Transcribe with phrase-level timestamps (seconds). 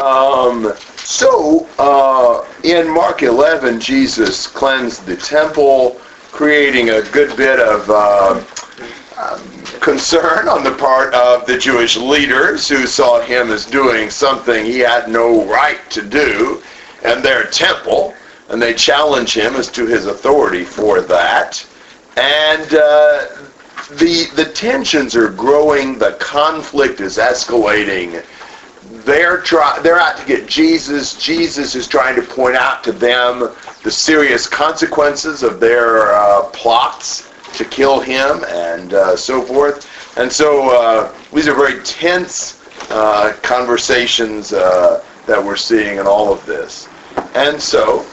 [0.00, 7.90] Um, so, uh, in Mark 11, Jesus cleansed the temple, creating a good bit of
[7.90, 8.44] uh,
[9.18, 9.42] um,
[9.80, 14.78] concern on the part of the Jewish leaders who saw him as doing something he
[14.78, 16.62] had no right to do
[17.04, 18.14] in their temple,
[18.50, 21.66] and they challenge him as to his authority for that.
[22.16, 23.26] And uh,
[23.98, 28.24] the the tensions are growing, the conflict is escalating
[29.04, 31.16] they're try, they're out to get Jesus.
[31.16, 37.28] Jesus is trying to point out to them the serious consequences of their uh, plots
[37.54, 39.88] to kill him and uh, so forth.
[40.18, 46.32] And so uh, these are very tense uh, conversations uh, that we're seeing in all
[46.32, 46.88] of this.
[47.34, 48.06] And so,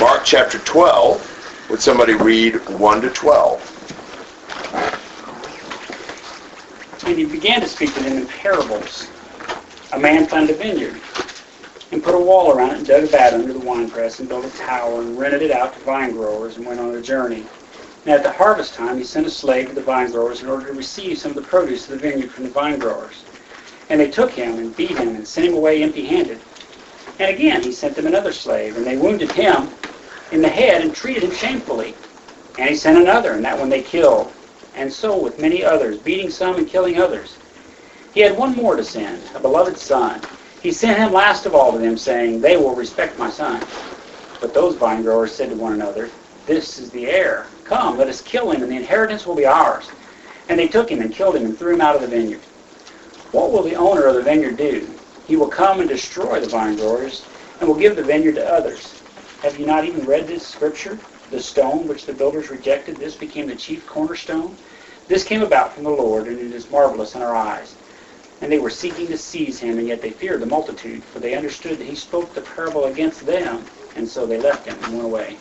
[0.00, 3.73] Mark chapter 12, would somebody read 1 to 12?
[7.06, 9.08] And he began to speak to them in parables
[9.94, 11.00] a man planted a vineyard
[11.92, 14.44] and put a wall around it and dug a vat under the winepress and built
[14.44, 17.46] a tower and rented it out to vine growers and went on a journey.
[18.04, 20.66] And at the harvest time, he sent a slave to the vine growers in order
[20.66, 23.22] to receive some of the produce of the vineyard from the vine growers.
[23.88, 26.40] And they took him and beat him and sent him away empty-handed.
[27.20, 29.68] And again he sent them another slave, and they wounded him
[30.32, 31.94] in the head and treated him shamefully.
[32.58, 34.32] And he sent another, and that one they killed.
[34.74, 37.36] And so with many others, beating some and killing others.
[38.12, 40.20] He had one more to send, a beloved son.
[40.62, 43.62] He sent him last of all to them, saying, They will respect my son.
[44.40, 46.10] But those vine growers said to one another,
[46.46, 47.46] This is the heir.
[47.64, 49.90] Come, let us kill him, and the inheritance will be ours.
[50.48, 52.40] And they took him and killed him and threw him out of the vineyard.
[53.32, 54.88] What will the owner of the vineyard do?
[55.26, 57.24] He will come and destroy the vine growers
[57.58, 59.00] and will give the vineyard to others.
[59.42, 60.98] Have you not even read this scripture?
[61.30, 64.56] The stone which the builders rejected, this became the chief cornerstone.
[65.08, 67.74] This came about from the Lord, and it is marvelous in our eyes.
[68.40, 71.34] And they were seeking to seize him, and yet they feared the multitude, for they
[71.34, 73.64] understood that he spoke the parable against them,
[73.96, 75.36] and so they left him and went away.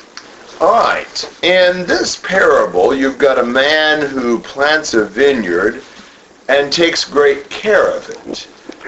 [0.59, 1.43] All right.
[1.43, 5.83] In this parable, you've got a man who plants a vineyard
[6.47, 8.47] and takes great care of it.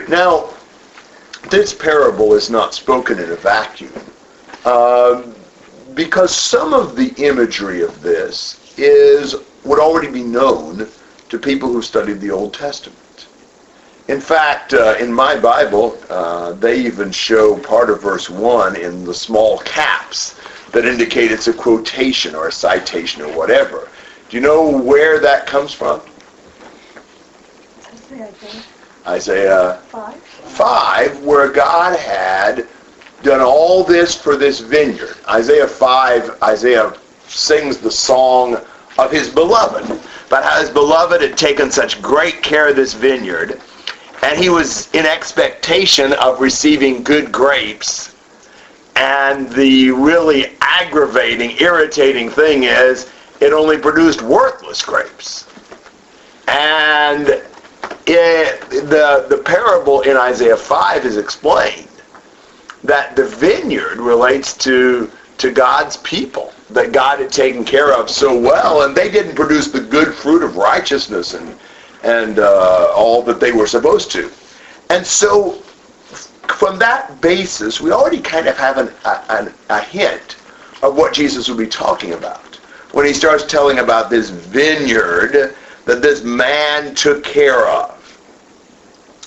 [0.10, 0.54] Now,
[1.50, 3.94] this parable is not spoken in a vacuum.
[4.64, 5.24] Uh,
[5.96, 10.88] because some of the imagery of this is would already be known
[11.30, 13.28] to people who studied the Old Testament.
[14.08, 19.04] In fact, uh, in my Bible, uh, they even show part of verse 1 in
[19.04, 20.40] the small caps
[20.72, 23.90] that indicate it's a quotation or a citation or whatever.
[24.30, 26.02] Do you know where that comes from?
[27.88, 28.34] Isaiah,
[29.08, 30.16] Isaiah 5.
[30.16, 32.68] 5, where God had
[33.26, 35.18] done all this for this vineyard.
[35.28, 36.94] Isaiah 5, Isaiah
[37.28, 38.58] sings the song
[38.98, 40.00] of his beloved,
[40.30, 43.60] but how his beloved had taken such great care of this vineyard
[44.24, 48.16] and he was in expectation of receiving good grapes.
[48.96, 55.48] And the really aggravating, irritating thing is it only produced worthless grapes.
[56.48, 57.42] And
[58.08, 61.90] it, the, the parable in Isaiah 5 is explained
[62.86, 68.38] that the vineyard relates to, to God's people that God had taken care of so
[68.38, 71.58] well, and they didn't produce the good fruit of righteousness and
[72.04, 74.32] and uh, all that they were supposed to.
[74.92, 75.54] And so
[76.56, 80.38] from that basis, we already kind of have an, a, a hint
[80.84, 82.56] of what Jesus will be talking about
[82.92, 87.92] when he starts telling about this vineyard that this man took care of.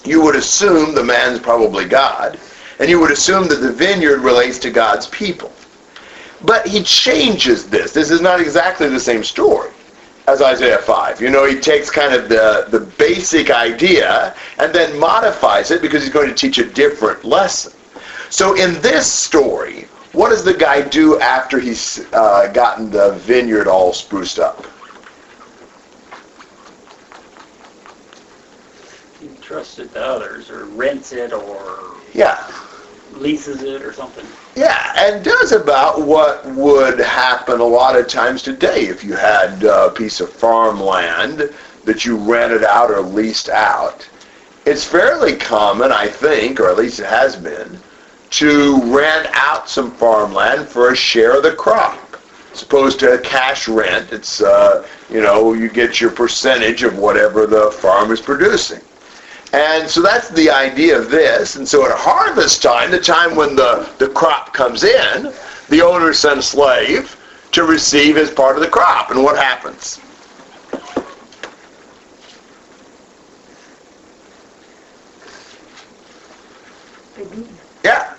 [0.04, 2.38] You would assume the man's probably God,
[2.78, 5.52] and you would assume that the vineyard relates to God's people.
[6.42, 7.92] But he changes this.
[7.92, 9.70] This is not exactly the same story
[10.28, 11.20] as Isaiah 5.
[11.20, 16.02] You know, he takes kind of the, the basic idea and then modifies it because
[16.02, 17.72] he's going to teach a different lesson.
[18.30, 23.66] So in this story, what does the guy do after he's uh, gotten the vineyard
[23.66, 24.66] all spruced up?
[29.20, 32.36] He trusts it to others, or rents it, or Yeah.
[33.20, 34.24] Leases it, or something.
[34.54, 39.62] Yeah, and does about what would happen a lot of times today if you had
[39.64, 41.52] a piece of farmland
[41.84, 44.08] that you rented out or leased out.
[44.66, 47.78] It's fairly common, I think, or at least it has been,
[48.30, 52.16] to rent out some farmland for a share of the crop.
[52.52, 56.98] As opposed to a cash rent, it's, uh, you know, you get your percentage of
[56.98, 58.80] whatever the farm is producing.
[59.52, 61.56] And so that's the idea of this.
[61.56, 65.32] And so at harvest time, the time when the, the crop comes in,
[65.68, 67.16] the owner sends slave
[67.52, 69.10] to receive his part of the crop.
[69.10, 70.00] And what happens?
[77.82, 78.14] Yeah.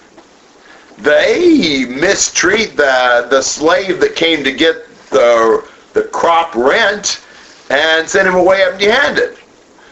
[0.98, 7.24] They mistreat the, the slave that came to get the, the crop rent
[7.70, 9.39] and send him away empty handed.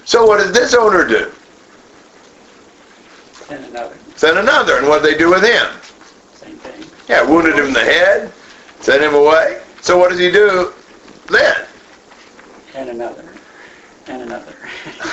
[0.07, 1.29] So what does this owner do?
[3.33, 3.97] Send another.
[4.15, 5.67] Send another, and what do they do with him?
[6.33, 6.89] Same thing.
[7.09, 8.31] Yeah, wounded him in the head,
[8.79, 9.61] sent him away.
[9.81, 10.71] So what does he do
[11.29, 11.67] then?
[12.73, 13.33] And another.
[14.07, 14.55] And another.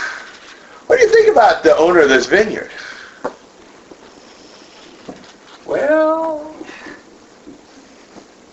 [0.86, 2.70] What do you think about the owner of this vineyard?
[5.66, 6.54] well,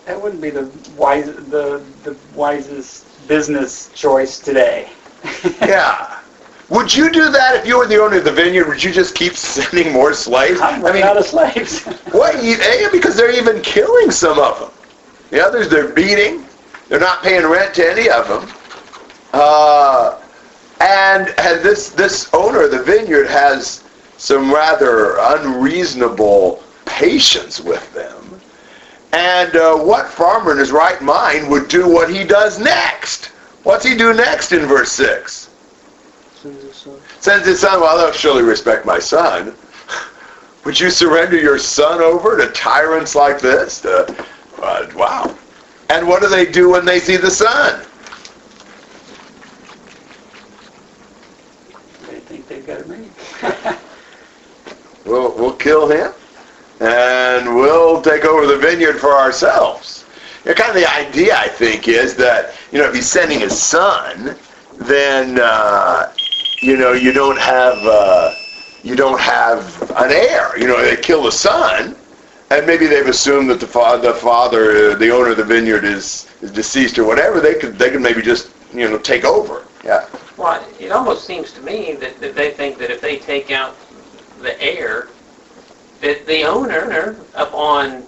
[0.05, 4.89] that wouldn't be the wise, the the wisest business choice today.
[5.61, 6.20] Yeah.
[6.71, 8.69] Would you do that if you were the owner of the vineyard?
[8.69, 10.61] Would you just keep sending more slaves?
[10.61, 11.85] I'm running out of slaves.
[12.11, 12.41] What?
[12.41, 14.69] You, A, because they're even killing some of them.
[15.31, 16.45] The others they're beating.
[16.87, 18.49] They're not paying rent to any of them.
[19.33, 20.19] Uh,
[20.79, 23.83] and and this this owner of the vineyard has
[24.17, 28.41] some rather unreasonable patience with them.
[29.13, 33.25] And uh, what farmer in his right mind would do what he does next?
[33.63, 35.50] What's he do next in verse six?
[37.21, 37.79] Sends his son.
[37.79, 39.55] Well, they'll surely respect my son.
[40.65, 43.81] Would you surrender your son over to tyrants like this?
[43.81, 44.25] To,
[44.61, 45.35] uh, wow.
[45.89, 47.85] And what do they do when they see the son?
[52.09, 53.11] they think they've got it made.
[55.03, 56.13] We'll, we'll kill him,
[56.79, 60.05] and we'll take over the vineyard for ourselves.
[60.45, 63.39] You know, kind of the idea, I think, is that, you know, if he's sending
[63.39, 64.37] his son,
[64.77, 66.00] then, uh,
[66.61, 68.35] you know, you don't have, uh,
[68.83, 70.57] you don't have an heir.
[70.57, 71.95] You know, they kill the son,
[72.51, 76.29] and maybe they've assumed that the, the father, uh, the owner of the vineyard, is,
[76.41, 77.39] is deceased or whatever.
[77.39, 79.65] They could, they could maybe just, you know, take over.
[79.83, 80.07] Yeah.
[80.37, 83.75] Well, it almost seems to me that, that they think that if they take out
[84.39, 85.09] the heir,
[86.01, 88.03] that the owner, upon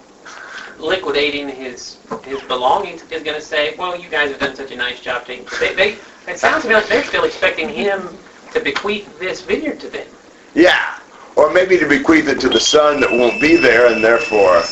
[0.78, 4.76] liquidating his his belongings, is going to say, "Well, you guys have done such a
[4.76, 8.18] nice job taking." They, they it sounds to me like they're still expecting him
[8.54, 10.06] to bequeath this vineyard to them.
[10.54, 10.98] Yeah.
[11.36, 14.62] Or maybe to bequeath it to the son that won't be there, and therefore,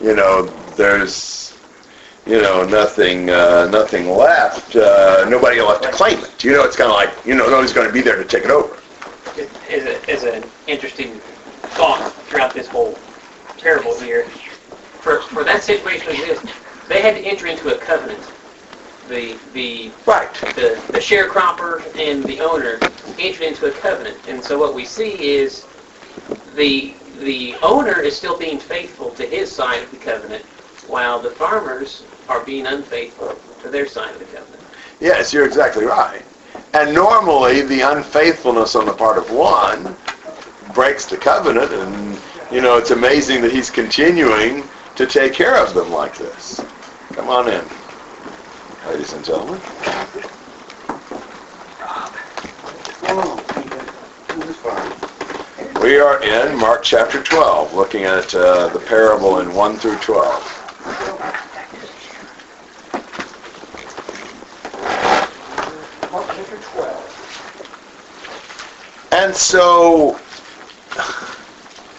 [0.00, 0.46] you know,
[0.76, 1.56] there's,
[2.26, 4.74] you know, nothing, uh, nothing left.
[4.74, 6.42] Uh, nobody left to claim it.
[6.42, 8.44] You know, it's kind of like, you know, nobody's going to be there to take
[8.44, 8.76] it over.
[9.36, 11.20] It is, a, is an interesting
[11.74, 12.98] thought throughout this whole
[13.58, 14.24] parable here.
[15.00, 16.42] For, for that situation this,
[16.88, 18.20] they had to enter into a covenant.
[19.08, 20.32] The the Right.
[20.54, 22.78] the, the sharecropper and the owner
[23.18, 24.16] entered into a covenant.
[24.28, 25.64] And so what we see is
[26.56, 30.42] the the owner is still being faithful to his side of the covenant,
[30.88, 34.62] while the farmers are being unfaithful to their side of the covenant.
[35.00, 36.22] Yes, you're exactly right.
[36.72, 39.96] And normally, the unfaithfulness on the part of one
[40.74, 42.18] breaks the covenant, and
[42.50, 44.64] you know, it's amazing that he's continuing
[44.96, 46.64] to take care of them like this.
[47.14, 47.64] Come on in,
[48.86, 49.58] ladies and gentlemen.
[55.82, 60.60] We are in Mark chapter 12, looking at uh, the parable in 1 through 12.
[66.12, 69.08] Mark chapter 12.
[69.12, 70.20] And so,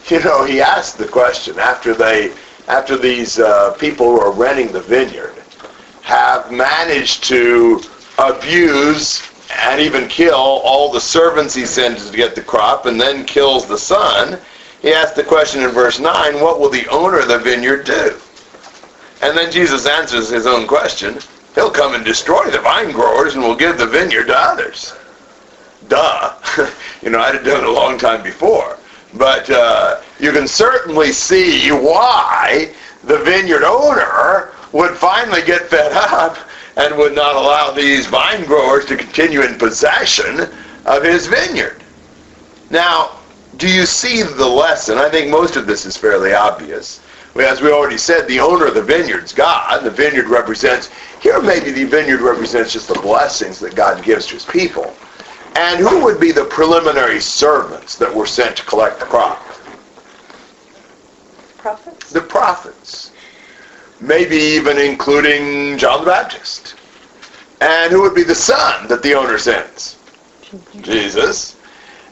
[0.08, 2.36] you know, he asked the question after they,
[2.68, 5.45] after these uh, people who are renting the vineyard
[6.06, 7.82] have managed to
[8.18, 9.30] abuse
[9.64, 13.68] and even kill all the servants he sends to get the crop and then kills
[13.68, 14.40] the son,
[14.82, 18.18] he asks the question in verse 9, what will the owner of the vineyard do?
[19.22, 21.18] And then Jesus answers his own question.
[21.56, 24.94] He'll come and destroy the vine growers and will give the vineyard to others
[25.88, 26.36] duh.
[27.02, 28.78] you know, I'd have done it a long time before.
[29.14, 36.38] But uh, you can certainly see why the vineyard owner would finally get fed up
[36.78, 40.50] and would not allow these vine growers to continue in possession
[40.86, 41.84] of his vineyard.
[42.70, 43.20] Now,
[43.58, 44.98] do you see the lesson?
[44.98, 47.02] I think most of this is fairly obvious.
[47.36, 49.84] As we already said, the owner of the vineyard's God.
[49.84, 50.90] The vineyard represents,
[51.22, 54.96] here maybe the vineyard represents just the blessings that God gives to his people.
[55.56, 59.42] And who would be the preliminary servants that were sent to collect the crop?
[61.58, 62.12] Prophets?
[62.12, 63.12] The prophets.
[64.02, 66.76] Maybe even including John the Baptist.
[67.62, 69.98] And who would be the son that the owner sends?
[70.82, 71.56] Jesus.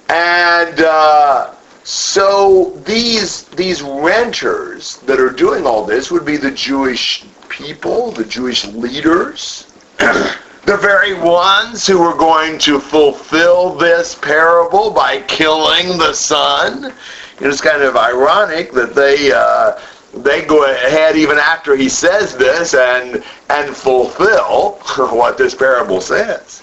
[0.09, 7.25] And uh, so these these renters that are doing all this would be the Jewish
[7.49, 15.21] people, the Jewish leaders, the very ones who are going to fulfill this parable by
[15.23, 16.93] killing the son,
[17.39, 19.79] it's kind of ironic that they uh,
[20.13, 24.71] they go ahead even after he says this and and fulfill
[25.15, 26.61] what this parable says.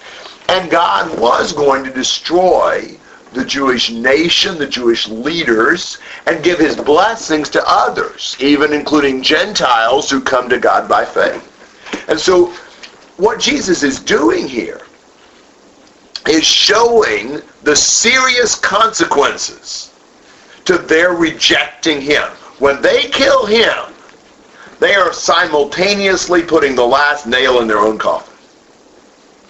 [0.48, 2.96] And God was going to destroy
[3.32, 10.10] the Jewish nation, the Jewish leaders, and give his blessings to others, even including Gentiles
[10.10, 11.46] who come to God by faith.
[12.08, 12.52] And so
[13.16, 14.80] what Jesus is doing here
[16.28, 19.92] is showing the serious consequences
[20.64, 22.28] to their rejecting him.
[22.60, 23.94] When they kill him,
[24.80, 28.36] they are simultaneously putting the last nail in their own coffin.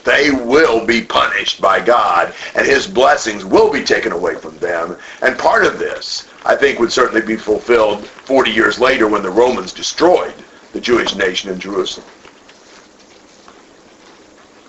[0.05, 4.97] They will be punished by God, and his blessings will be taken away from them.
[5.23, 9.31] And part of this, I think, would certainly be fulfilled 40 years later when the
[9.31, 10.35] Romans destroyed
[10.73, 12.07] the Jewish nation in Jerusalem.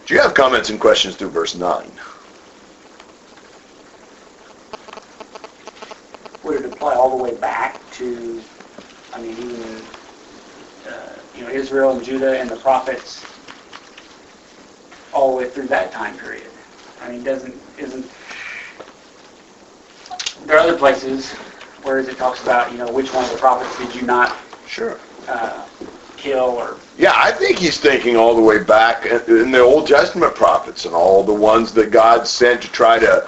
[0.08, 1.92] Do you have comments and questions through verse 9?
[6.44, 8.44] Would it apply all the way back to,
[9.14, 9.82] I mean, even,
[10.88, 13.26] uh, you know, Israel and Judah and the prophets
[15.14, 16.52] all the way through that time period?
[17.02, 18.06] I mean, doesn't, isn't,
[20.46, 21.32] there are other places
[21.84, 25.00] where it talks about, you know, which one of the prophets did you not Sure.
[25.28, 25.66] uh,
[26.18, 30.36] kill or Yeah, I think he's thinking all the way back in the Old Testament
[30.36, 33.28] prophets and all the ones that God sent to try to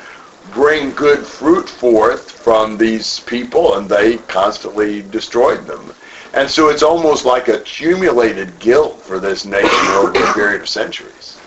[0.51, 5.93] bring good fruit forth from these people, and they constantly destroyed them.
[6.33, 11.37] And so it's almost like accumulated guilt for this nation over a period of centuries.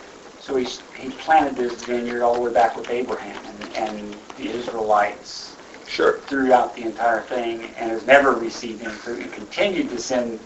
[0.41, 4.49] So he, he planted this vineyard all the way back with Abraham and, and the
[4.49, 5.55] Israelites
[5.89, 6.19] Sure.
[6.21, 10.39] throughout the entire thing and has never received any fruit and continued to send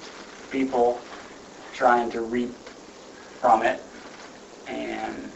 [0.51, 1.01] people
[1.75, 2.51] trying to reap
[3.41, 3.83] from it.
[4.69, 5.31] And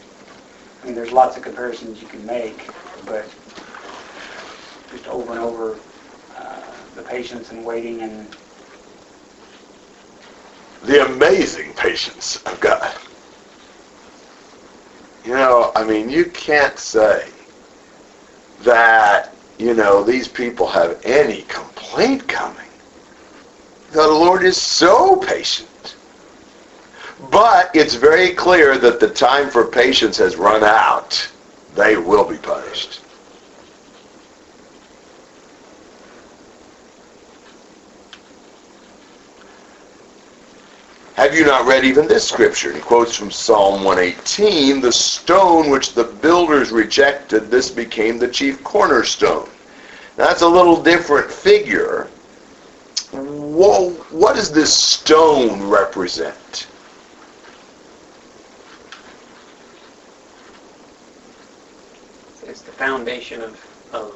[0.81, 2.69] I mean, there's lots of comparisons you can make,
[3.05, 3.25] but
[4.91, 5.77] just over and over,
[6.37, 6.61] uh,
[6.95, 8.27] the patience and waiting and
[10.83, 12.95] the amazing patience of God.
[15.25, 17.29] You know, I mean, you can't say
[18.61, 22.69] that, you know, these people have any complaint coming.
[23.91, 25.95] The Lord is so patient.
[27.31, 31.27] But it's very clear that the time for patience has run out.
[31.75, 33.01] They will be punished.
[41.15, 42.73] Have you not read even this scripture?
[42.73, 48.63] He quotes from Psalm 118, the stone which the builders rejected, this became the chief
[48.63, 49.49] cornerstone.
[50.17, 52.09] Now, that's a little different figure.
[53.11, 56.67] Whoa, what does this stone represent?
[62.43, 63.59] It's the foundation of,
[63.93, 64.13] of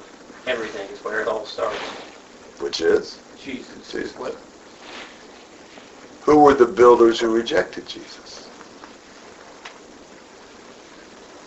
[0.48, 1.78] everything is where it all starts.
[2.60, 3.18] Which is?
[3.38, 3.92] Jesus.
[3.92, 4.18] Jesus.
[4.18, 4.38] What,
[6.24, 8.48] Who were the builders who rejected Jesus?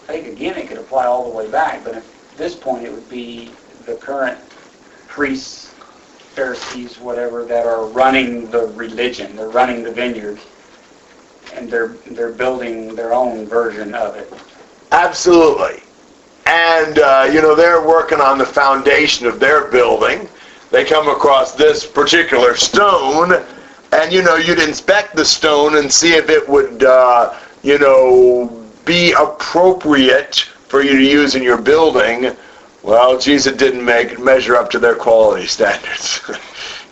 [0.08, 2.04] I think again it could apply all the way back, but at
[2.36, 3.50] this point it would be
[3.86, 4.38] the current
[5.08, 5.68] priests,
[6.34, 9.36] Pharisees, whatever, that are running the religion.
[9.36, 10.40] They're running the vineyard,
[11.54, 14.32] and they're they're building their own version of it.
[14.92, 15.81] Absolutely.
[16.52, 20.28] And, uh, you know, they're working on the foundation of their building.
[20.70, 23.42] They come across this particular stone,
[23.90, 28.62] and, you know, you'd inspect the stone and see if it would, uh, you know,
[28.84, 32.36] be appropriate for you to use in your building.
[32.82, 36.20] Well, Jesus didn't make measure up to their quality standards.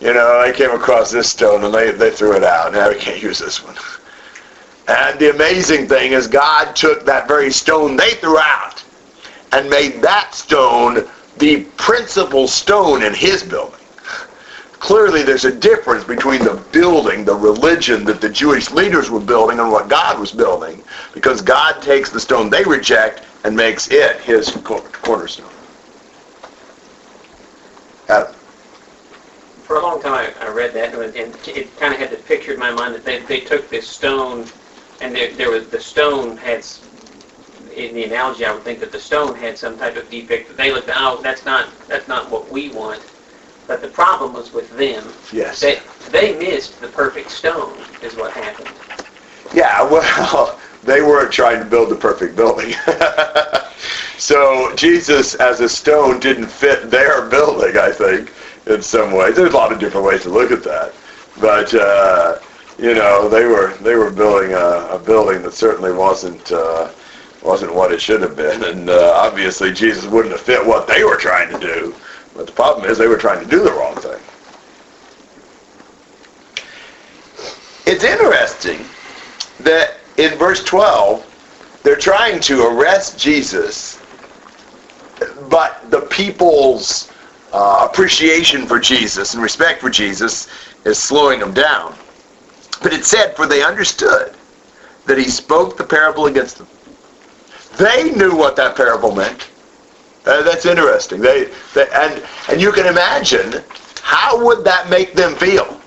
[0.01, 2.73] you know, they came across this stone and they, they threw it out.
[2.73, 3.77] Now we can't use this one.
[4.89, 8.83] And the amazing thing is God took that very stone they threw out
[9.53, 13.81] and made that stone the principal stone in his building.
[14.81, 19.61] Clearly there's a difference between the building, the religion that the Jewish leaders were building
[19.61, 24.21] and what God was building because God takes the stone they reject and makes it
[24.23, 25.51] his cor- cornerstone.
[28.09, 28.35] Adam.
[29.63, 32.59] for a long time, I, read that, and it, kind of had the picture in
[32.59, 34.47] my mind that they, they took this stone,
[35.01, 36.90] and there, there was the stone had, s-
[37.89, 40.49] in the analogy, I would think that the stone had some type of defect.
[40.49, 43.03] That they looked, oh, that's not that's not what we want.
[43.67, 45.05] But the problem was with them.
[45.33, 45.61] Yes.
[45.61, 48.69] They they missed the perfect stone, is what happened.
[49.55, 52.75] Yeah, well, they weren't trying to build the perfect building.
[54.19, 58.33] so Jesus as a stone didn't fit their building, I think,
[58.67, 59.37] in some ways.
[59.37, 60.93] There's a lot of different ways to look at that.
[61.41, 62.39] But, uh,
[62.79, 66.91] you know, they were they were building a, a building that certainly wasn't uh,
[67.43, 68.65] wasn't what it should have been.
[68.65, 71.95] And uh, obviously Jesus wouldn't have fit what they were trying to do.
[72.37, 74.21] But the problem is they were trying to do the wrong thing.
[77.87, 78.85] It's interesting
[79.61, 83.99] that in verse 12, they're trying to arrest Jesus,
[85.49, 87.11] but the people's
[87.53, 90.49] uh, appreciation for Jesus and respect for Jesus
[90.85, 91.95] is slowing them down.
[92.83, 94.35] But it said, for they understood
[95.07, 96.69] that he spoke the parable against them.
[97.81, 99.49] They knew what that parable meant.
[100.27, 101.19] Uh, that's interesting.
[101.19, 103.65] They, they, and and you can imagine
[104.03, 105.81] how would that make them feel?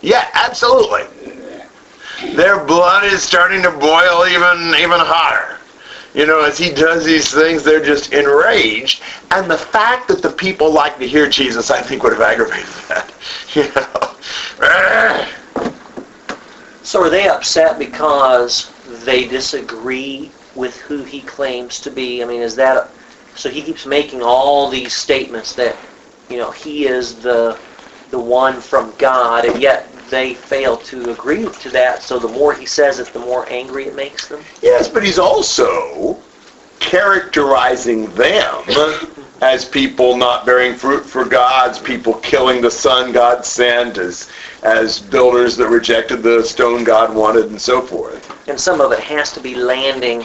[0.00, 1.02] Yeah, absolutely.
[2.36, 5.58] Their blood is starting to boil even even hotter.
[6.14, 9.02] You know, as he does these things, they're just enraged.
[9.32, 12.68] And the fact that the people like to hear Jesus, I think, would have aggravated
[12.88, 13.12] that.
[13.54, 14.07] You know.
[16.82, 18.70] So are they upset because
[19.04, 22.22] they disagree with who he claims to be?
[22.22, 22.88] I mean, is that a,
[23.34, 25.76] so he keeps making all these statements that
[26.30, 27.58] you know he is the
[28.10, 32.02] the one from God, and yet they fail to agree to that.
[32.02, 34.42] So the more he says it, the more angry it makes them.
[34.62, 36.22] Yes, but he's also
[36.80, 38.64] characterizing them
[39.40, 44.30] as people not bearing fruit for God's people killing the son God sent, as
[44.62, 48.48] as builders that rejected the stone God wanted, and so forth.
[48.48, 50.24] And some of it has to be landing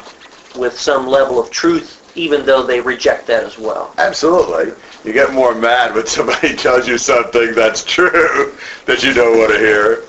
[0.55, 3.93] with some level of truth, even though they reject that as well.
[3.97, 4.73] Absolutely.
[5.03, 8.55] You get more mad when somebody tells you something that's true
[8.85, 10.03] that you don't want to hear.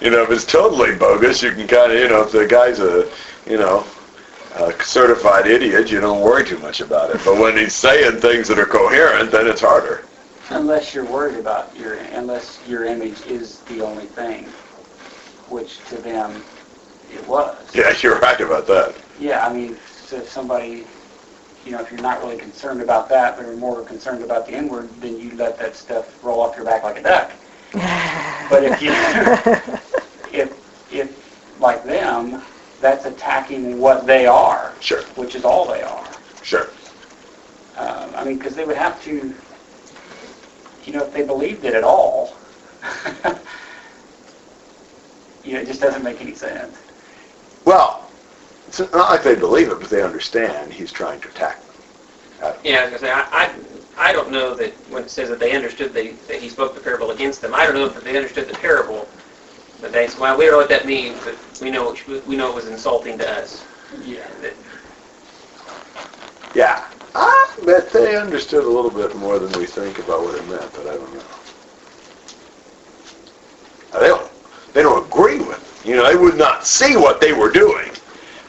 [0.00, 2.80] You know, if it's totally bogus, you can kind of, you know, if the guy's
[2.80, 3.10] a,
[3.46, 3.84] you know,
[4.56, 7.20] a certified idiot, you don't worry too much about it.
[7.24, 10.04] But when he's saying things that are coherent, then it's harder.
[10.50, 14.44] Unless you're worried about your, unless your image is the only thing,
[15.48, 16.42] which to them
[17.12, 17.56] it was.
[17.74, 18.94] Yeah, you're right about that.
[19.18, 20.84] Yeah, I mean, so if somebody,
[21.64, 24.52] you know, if you're not really concerned about that, but are more concerned about the
[24.52, 27.32] inward, then you let that stuff roll off your back like a duck.
[28.50, 28.90] But if you,
[30.36, 32.42] if, if, like them,
[32.80, 36.08] that's attacking what they are, Sure, which is all they are.
[36.42, 36.68] sure.
[37.76, 39.34] Um, I mean, because they would have to,
[40.84, 42.36] you know, if they believed it at all,
[45.44, 46.78] you know, it just doesn't make any sense.
[47.64, 48.10] Well,
[48.66, 52.56] it's not like they believe it, but they understand he's trying to attack them.
[52.64, 53.54] Yeah, I was gonna say, I, I,
[53.98, 56.80] I don't know that when it says that they understood they, that he spoke the
[56.80, 59.06] parable against them, I don't know if they understood the parable,
[59.80, 62.36] but they said, well, we don't know what that means, but we know, it- we
[62.36, 63.64] know it was insulting to us.
[64.04, 64.26] Yeah.
[66.54, 70.46] Yeah, I bet they understood a little bit more than we think about what it
[70.48, 71.20] meant, but I don't know.
[74.00, 74.30] They don't,
[74.72, 75.88] they don't agree with it.
[75.88, 77.90] You know, they would not see what they were doing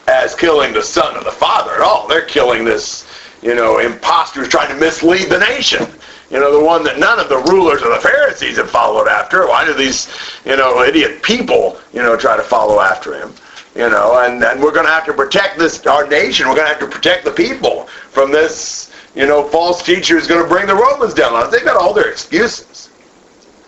[0.08, 2.08] as killing the son of the father at all.
[2.08, 3.08] They're killing this,
[3.42, 5.88] you know, imposters trying to mislead the nation.
[6.32, 9.48] You know, the one that none of the rulers of the Pharisees have followed after.
[9.48, 10.08] Why do these,
[10.46, 13.34] you know, idiot people, you know, try to follow after him?
[13.76, 16.48] You know, and, and we're going to have to protect this, our nation.
[16.48, 20.28] We're going to have to protect the people from this, you know, false teacher who's
[20.28, 21.52] going to bring the Romans down on us.
[21.52, 22.90] They've got all their excuses.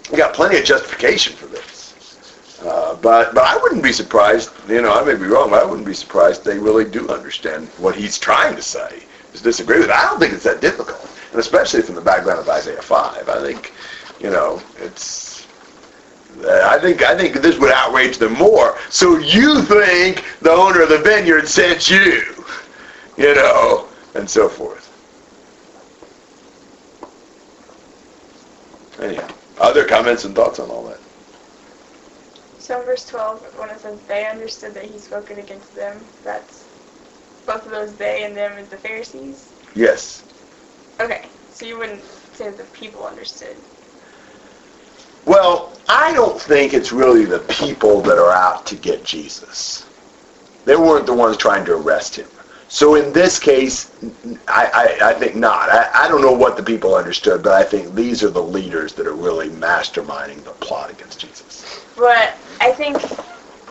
[0.10, 2.60] We've got plenty of justification for this.
[2.66, 5.66] Uh, but but I wouldn't be surprised, you know, I may be wrong, but I
[5.66, 9.04] wouldn't be surprised they really do understand what he's trying to say.
[9.34, 9.92] Just disagree with it.
[9.92, 11.10] I don't think it's that difficult.
[11.34, 13.28] And especially from the background of Isaiah 5.
[13.28, 13.74] I think,
[14.20, 15.48] you know, it's
[16.44, 18.78] uh, I think I think this would outrage them more.
[18.92, 22.22] So you think the owner of the vineyard sent you,
[23.18, 24.90] you know, and so forth.
[29.02, 29.28] Anyhow,
[29.60, 31.00] other comments and thoughts on all that?
[32.60, 36.64] So in verse 12, when it says they understood that he's spoken against them, that's
[37.48, 39.52] both of those they and them is the Pharisees?
[39.76, 40.24] Yes.
[41.00, 42.04] Okay, so you wouldn't
[42.34, 43.58] say that the people understood.
[45.26, 49.86] Well, I don't think it's really the people that are out to get Jesus.
[50.66, 52.28] They weren't the ones trying to arrest him.
[52.68, 53.92] So in this case,
[54.48, 55.70] I, I, I think not.
[55.70, 58.94] I, I don't know what the people understood, but I think these are the leaders
[58.94, 61.86] that are really masterminding the plot against Jesus.
[61.96, 62.98] But I think,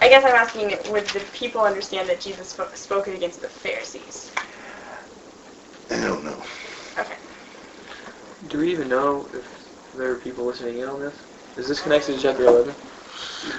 [0.01, 4.31] I guess I'm asking, would the people understand that Jesus spoke, against the Pharisees?
[5.91, 6.41] I don't know.
[6.99, 7.17] Okay.
[8.49, 9.45] Do we even know if
[9.95, 11.15] there are people listening in on this?
[11.57, 12.75] Is this connected to chapter 11?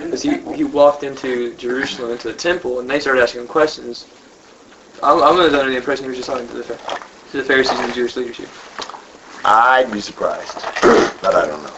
[0.04, 4.06] Because he, he walked into Jerusalem, into the temple, and they started asking him questions.
[5.02, 7.90] I'm, I'm under the impression he was just talking to the, to the Pharisees and
[7.90, 8.50] the Jewish leadership.
[9.46, 10.56] I'd be surprised,
[11.22, 11.74] but I don't know.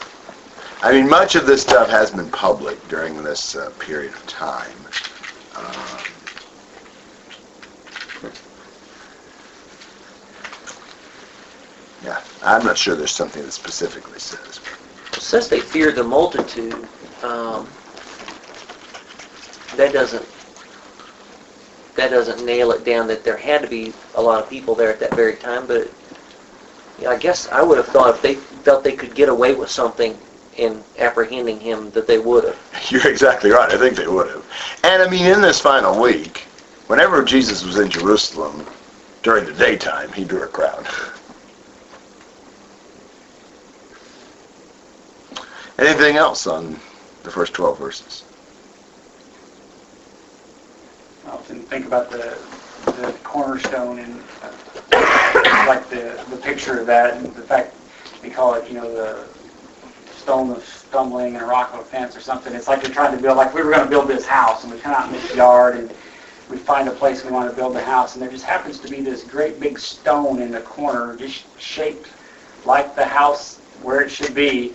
[0.81, 4.77] I mean, much of this stuff has been public during this uh, period of time.
[5.55, 6.14] Um,
[12.05, 14.59] Yeah, I'm not sure there's something that specifically says.
[15.13, 16.87] It says they feared the multitude.
[17.23, 17.67] Um,
[19.75, 20.25] that doesn't
[21.95, 24.91] that doesn't nail it down that there had to be a lot of people there
[24.91, 25.65] at that very time.
[25.65, 25.89] But
[26.99, 29.71] yeah, I guess I would have thought if they felt they could get away with
[29.71, 30.15] something
[30.57, 32.87] in apprehending him, that they would have.
[32.91, 33.71] You're exactly right.
[33.71, 34.45] I think they would have.
[34.83, 36.41] And I mean, in this final week,
[36.87, 38.63] whenever Jesus was in Jerusalem
[39.23, 40.85] during the daytime, he drew a crowd.
[45.77, 46.79] Anything else on
[47.23, 48.23] the first 12 verses?
[51.27, 52.37] I often think about the,
[52.85, 57.75] the cornerstone and uh, like the, the picture of that and the fact
[58.21, 59.25] they call it, you know, the
[60.13, 62.53] stone of stumbling and a rock of offense or something.
[62.53, 64.71] It's like they're trying to build, like we were going to build this house and
[64.71, 65.93] we come out in this yard and
[66.49, 68.87] we find a place we want to build the house and there just happens to
[68.87, 72.07] be this great big stone in the corner just shaped
[72.63, 74.73] like the house where it should be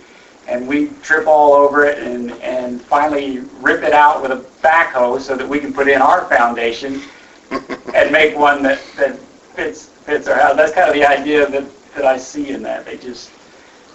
[0.51, 5.19] and we trip all over it and, and finally rip it out with a backhoe
[5.19, 7.01] so that we can put in our foundation
[7.95, 9.17] and make one that, that
[9.55, 10.57] fits fits our house.
[10.57, 12.85] That's kind of the idea that, that I see in that.
[12.85, 13.31] They just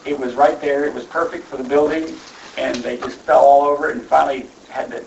[0.06, 2.16] it was right there, it was perfect for the building,
[2.56, 5.04] and they just fell all over it and finally had to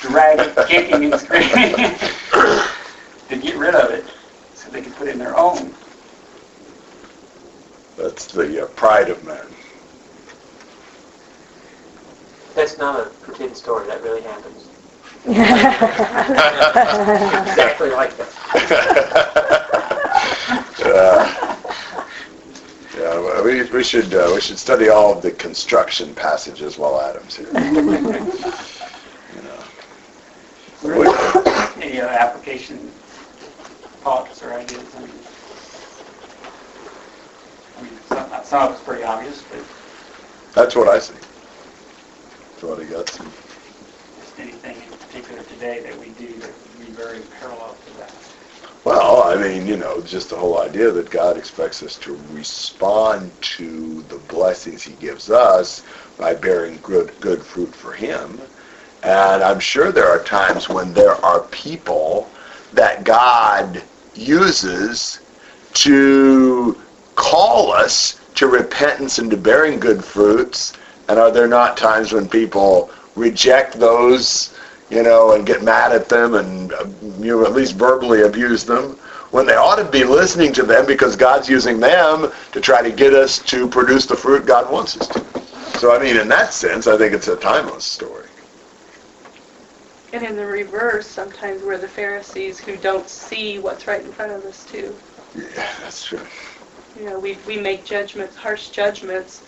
[0.00, 1.74] drag it kicking and screaming
[3.28, 4.04] to get rid of it
[4.54, 5.74] so they could put in their own.
[7.98, 9.53] That's the uh, pride of man.
[12.54, 13.88] That's not a pretend story.
[13.88, 14.68] That really happens.
[15.26, 15.40] exactly
[17.90, 18.30] like that.
[20.84, 21.56] uh,
[22.98, 27.34] yeah, we, we should uh, we should study all of the construction passages while Adam's
[27.36, 27.48] here.
[27.54, 27.62] you
[29.42, 29.64] know.
[31.80, 32.78] Any uh, application
[34.02, 34.84] thoughts or ideas?
[34.94, 35.10] I mean,
[37.78, 39.64] I mean, some, some of it's pretty obvious, but
[40.52, 41.14] That's what I see.
[42.64, 43.20] What I got.
[44.38, 48.10] Anything in particular today that we do that would be very parallel to that.
[48.84, 53.32] Well, I mean, you know, just the whole idea that God expects us to respond
[53.42, 55.82] to the blessings He gives us
[56.16, 58.40] by bearing good good fruit for Him.
[59.02, 62.32] And I'm sure there are times when there are people
[62.72, 63.82] that God
[64.14, 65.20] uses
[65.74, 66.80] to
[67.14, 70.72] call us to repentance and to bearing good fruits.
[71.08, 74.56] And are there not times when people reject those,
[74.90, 76.70] you know, and get mad at them and
[77.22, 78.98] you know, at least verbally abuse them
[79.30, 82.90] when they ought to be listening to them because God's using them to try to
[82.90, 85.78] get us to produce the fruit God wants us to.
[85.78, 88.28] So I mean, in that sense, I think it's a timeless story.
[90.12, 94.30] And in the reverse, sometimes we're the Pharisees who don't see what's right in front
[94.30, 94.94] of us too.
[95.34, 96.20] Yeah, that's true.
[96.96, 99.42] You know, we, we make judgments, harsh judgments,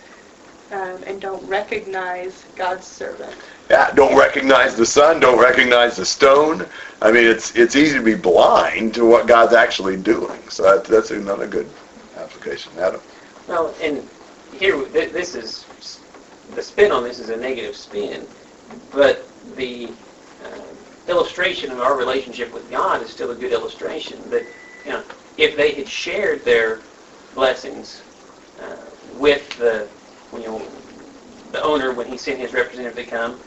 [0.71, 3.35] um, and don't recognize God's servant.
[3.69, 6.65] Yeah, don't recognize the son, don't recognize the stone.
[7.01, 10.47] I mean, it's it's easy to be blind to what God's actually doing.
[10.49, 11.69] So that, that's another good
[12.15, 12.73] application.
[12.79, 13.01] Adam.
[13.47, 14.09] Well, and
[14.51, 15.65] here, th- this is,
[16.53, 18.27] the spin on this is a negative spin,
[18.91, 19.89] but the
[20.43, 20.73] uh,
[21.07, 24.29] illustration of our relationship with God is still a good illustration.
[24.29, 24.43] That,
[24.85, 25.03] you know,
[25.37, 26.81] if they had shared their
[27.33, 28.01] blessings
[28.59, 28.77] uh,
[29.13, 29.87] with the,
[30.33, 30.67] you know,
[31.51, 33.39] the owner when he sent his representative to come,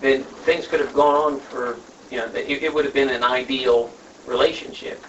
[0.00, 1.78] then things could have gone on for,
[2.10, 3.90] you know, it, it would have been an ideal
[4.26, 5.04] relationship.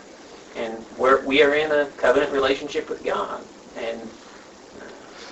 [0.55, 3.43] And we're, we are in a covenant relationship with God.
[3.75, 4.85] And uh,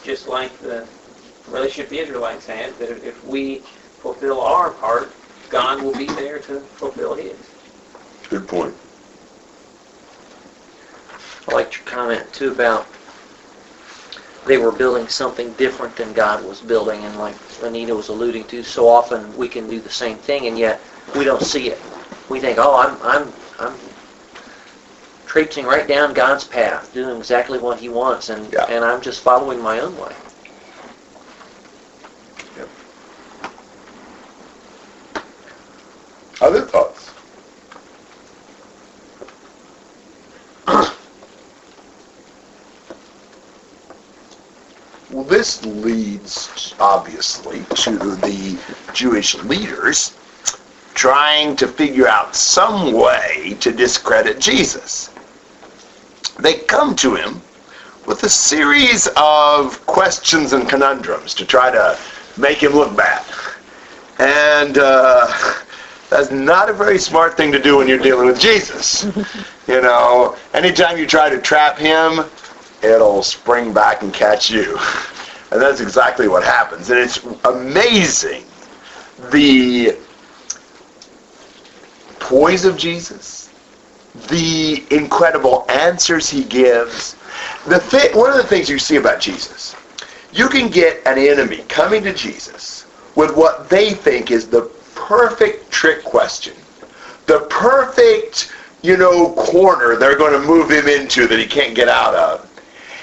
[0.03, 0.87] just like the
[1.47, 3.63] relationship the Israelites had, that if we
[3.99, 5.11] fulfill our part,
[5.49, 7.35] God will be there to fulfill his.
[8.29, 8.75] Good point.
[11.47, 12.87] I liked your comment too about
[14.47, 18.63] they were building something different than God was building, and like Anita was alluding to,
[18.63, 20.81] so often we can do the same thing, and yet
[21.15, 21.79] we don't see it.
[22.29, 23.77] We think, oh, I'm I'm I'm
[25.25, 28.65] traipsing right down God's path, doing exactly what He wants, and Yeah.
[28.65, 30.15] and I'm just following my own way.
[36.41, 37.13] Other thoughts?
[45.09, 48.59] Well, this leads, obviously, to the
[48.93, 50.17] Jewish leaders
[50.93, 55.09] trying to figure out some way to discredit Jesus.
[56.39, 57.41] They come to him
[58.05, 61.97] with a series of questions and conundrums to try to
[62.37, 63.23] make him look bad.
[64.19, 65.31] And uh,
[66.09, 69.03] That's not a very smart thing to do when you're dealing with Jesus.
[69.67, 72.25] you know, anytime you try to trap him,
[72.81, 74.77] it'll spring back and catch you.
[75.51, 76.89] And that's exactly what happens.
[76.89, 78.43] And it's amazing
[79.31, 79.97] the
[82.19, 83.49] poise of Jesus,
[84.27, 87.13] the incredible answers he gives.
[87.67, 89.75] The thi- one of the things you see about Jesus,
[90.33, 94.63] you can get an enemy coming to Jesus with what they think is the
[94.95, 96.55] perfect trick question,
[97.25, 101.87] the perfect, you know, corner they're going to move him into that he can't get
[101.87, 102.49] out of.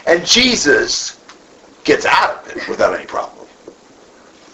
[0.07, 1.19] And Jesus
[1.85, 3.47] gets out of it without any problem.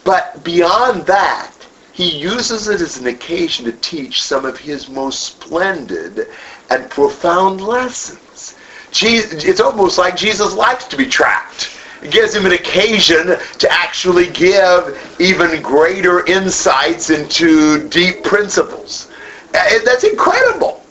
[0.05, 1.53] But beyond that,
[1.93, 6.29] he uses it as an occasion to teach some of his most splendid
[6.71, 8.57] and profound lessons.
[8.91, 11.71] Jesus, it's almost like Jesus likes to be trapped.
[12.03, 19.11] It gives him an occasion to actually give even greater insights into deep principles.
[19.55, 20.83] And that's incredible.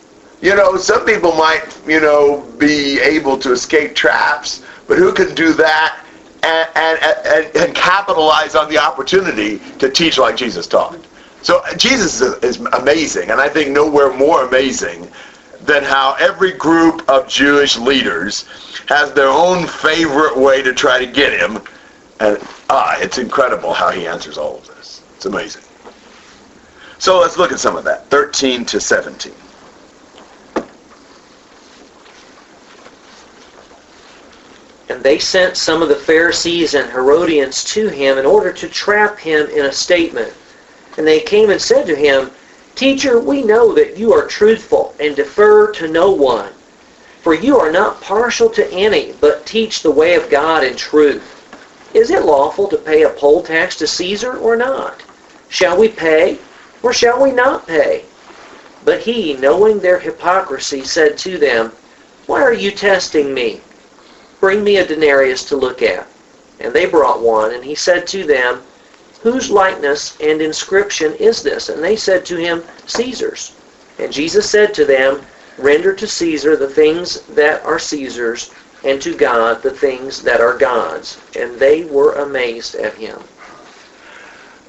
[0.41, 5.34] You know, some people might, you know, be able to escape traps, but who can
[5.34, 5.99] do that
[6.43, 10.97] and, and, and, capitalize on the opportunity to teach like Jesus taught?
[11.41, 15.10] So Jesus is, is amazing, and I think nowhere more amazing
[15.62, 18.45] than how every group of Jewish leaders
[18.88, 21.62] has their own favorite way to try to get him.
[22.19, 22.38] And
[22.69, 25.04] ah, it's incredible how he answers all of this.
[25.15, 25.63] It's amazing.
[26.97, 28.10] So let's look at some of that.
[28.10, 29.34] 13 to 17.
[34.89, 39.19] And they sent some of the Pharisees and Herodians to him in order to trap
[39.19, 40.34] him in a statement.
[40.97, 42.32] And they came and said to him,
[42.75, 46.52] Teacher, we know that you are truthful and defer to no one.
[47.21, 51.36] For you are not partial to any, but teach the way of God in truth.
[51.93, 55.02] Is it lawful to pay a poll tax to Caesar or not?
[55.49, 56.39] Shall we pay
[56.82, 58.06] or shall we not pay?
[58.86, 61.73] But he, knowing their hypocrisy, said to them,
[62.25, 63.62] Why are you testing me?
[64.39, 66.08] Bring me a denarius to look at.
[66.60, 68.62] And they brought one, and he said to them,
[69.21, 71.69] Whose likeness and inscription is this?
[71.69, 73.54] And they said to him, Caesar's.
[73.97, 75.21] And Jesus said to them,
[75.58, 78.52] Render to Caesar the things that are Caesar's,
[78.86, 81.19] and to God the things that are God's.
[81.36, 83.19] And they were amazed at him.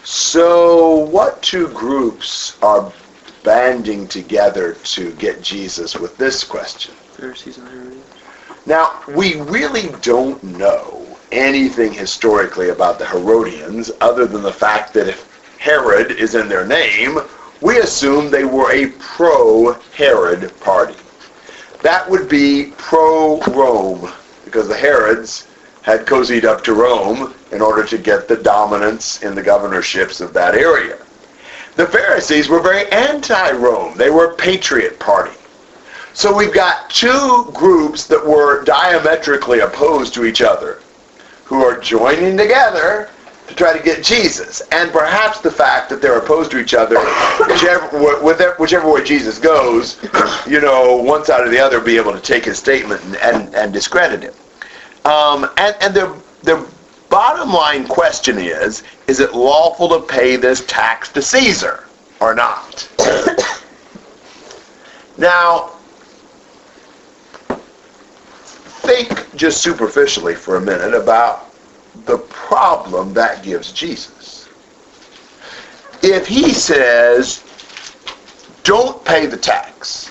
[0.02, 2.92] So what two groups are
[3.44, 6.94] banding together to get Jesus with this question?
[7.16, 7.99] Pharisees and Herodians.
[8.66, 15.08] Now, we really don't know anything historically about the Herodians other than the fact that
[15.08, 17.18] if Herod is in their name,
[17.60, 20.96] we assume they were a pro-Herod party.
[21.82, 24.12] That would be pro-Rome
[24.44, 25.46] because the Herods
[25.82, 30.34] had cozied up to Rome in order to get the dominance in the governorships of
[30.34, 30.98] that area.
[31.76, 33.96] The Pharisees were very anti-Rome.
[33.96, 35.36] They were a patriot party.
[36.12, 40.80] So we've got two groups that were diametrically opposed to each other
[41.44, 43.08] who are joining together
[43.46, 44.60] to try to get Jesus.
[44.72, 46.96] And perhaps the fact that they're opposed to each other,
[47.48, 50.00] whichever, whichever way Jesus goes,
[50.46, 53.54] you know, one side or the other be able to take his statement and, and,
[53.54, 54.34] and discredit him.
[55.04, 56.68] Um, and and the, the
[57.08, 61.84] bottom line question is, is it lawful to pay this tax to Caesar
[62.20, 62.88] or not?
[65.18, 65.72] now,
[68.90, 71.52] think just superficially for a minute about
[72.06, 74.48] the problem that gives Jesus.
[76.02, 77.44] If he says,
[78.64, 80.08] don't pay the tax,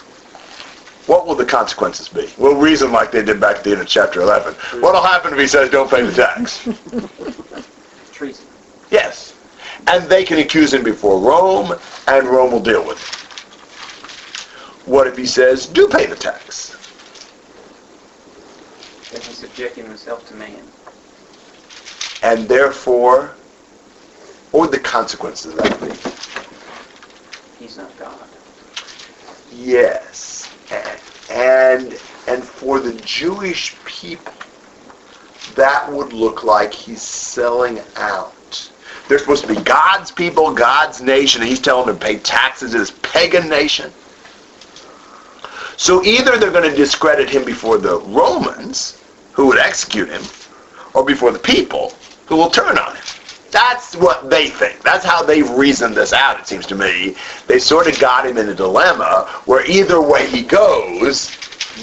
[1.07, 2.31] what will the consequences be?
[2.37, 4.53] We'll reason like they did back at the end of chapter 11.
[4.81, 6.67] What will happen if he says, don't pay the tax?
[8.13, 8.45] Treason.
[8.91, 9.35] Yes.
[9.87, 11.73] And they can accuse him before Rome,
[12.07, 13.15] and Rome will deal with it.
[14.87, 16.68] What if he says, do pay the tax?
[19.11, 20.61] That he's subjecting himself to man.
[22.21, 23.35] And therefore,
[24.51, 27.63] what would the consequences of that be?
[27.63, 28.27] He's not God.
[29.51, 30.49] Yes.
[31.31, 34.33] And and for the Jewish people,
[35.55, 38.33] that would look like he's selling out.
[39.07, 42.71] They're supposed to be God's people, God's nation, and he's telling them to pay taxes
[42.71, 43.91] to this pagan nation.
[45.77, 48.98] So either they're going to discredit him before the Romans,
[49.39, 50.21] who would execute him,
[50.93, 51.93] or before the people,
[52.25, 53.03] who will turn on him.
[53.51, 54.81] That's what they think.
[54.81, 57.15] That's how they reasoned this out, it seems to me.
[57.47, 61.31] They sort of got him in a dilemma where either way he goes,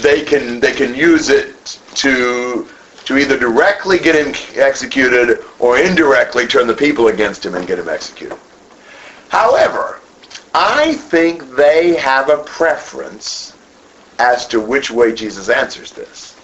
[0.03, 2.67] they can they can use it to
[3.05, 7.79] to either directly get him executed or indirectly turn the people against him and get
[7.79, 8.37] him executed.
[9.29, 9.99] However,
[10.53, 13.55] I think they have a preference
[14.19, 16.36] as to which way Jesus answers this.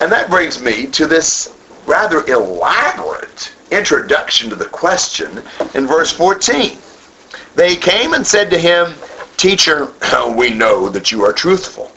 [0.00, 1.54] And that brings me to this
[1.86, 5.42] rather elaborate introduction to the question
[5.74, 6.78] in verse 14.
[7.54, 8.94] They came and said to him,
[9.36, 9.92] Teacher,
[10.36, 11.92] we know that you are truthful,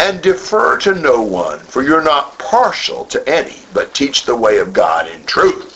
[0.00, 4.58] and defer to no one, for you're not partial to any, but teach the way
[4.58, 5.72] of God in truth.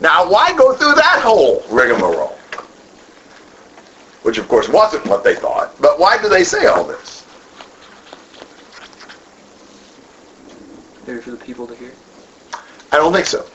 [0.00, 2.38] Now, why go through that whole rigmarole?
[4.22, 5.80] Which, of course, wasn't what they thought.
[5.80, 7.17] But why do they say all this?
[11.08, 11.94] Maybe for the people to hear.
[12.92, 13.46] I don't think so.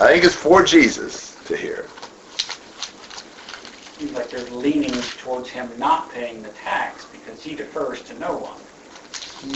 [0.00, 1.84] I think it's for Jesus to hear.
[3.98, 8.38] Seems like they're leaning towards him not paying the tax because he defers to no
[8.38, 8.58] one.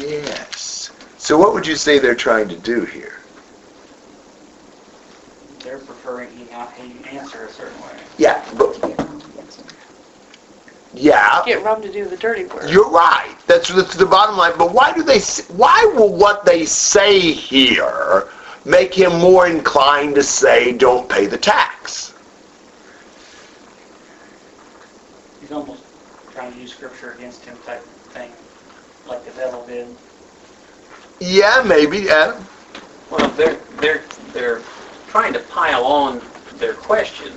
[0.06, 0.90] Yes.
[1.16, 3.20] So what would you say they're trying to do here?
[5.60, 7.96] They're preferring he not he answer a certain way.
[8.18, 8.76] Yeah, but
[10.94, 12.70] yeah, Get Rome to do the dirty work.
[12.70, 13.36] you're right.
[13.46, 14.52] That's, that's the bottom line.
[14.58, 15.20] But why do they?
[15.54, 18.28] Why will what they say here
[18.64, 22.14] make him more inclined to say, "Don't pay the tax"?
[25.40, 25.82] He's almost
[26.32, 28.30] trying to use scripture against him type thing,
[29.06, 29.88] like the devil did.
[31.20, 31.98] Yeah, maybe.
[31.98, 32.42] Yeah.
[33.10, 34.62] Well, they're, they're, they're
[35.08, 36.20] trying to pile on
[36.54, 37.32] their question.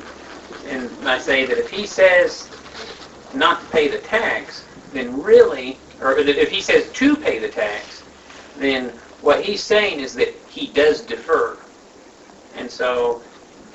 [0.68, 2.48] And I say that if he says
[3.34, 8.04] not to pay the tax, then really, or if he says to pay the tax,
[8.58, 8.90] then
[9.22, 11.58] what he's saying is that he does defer.
[12.56, 13.22] And so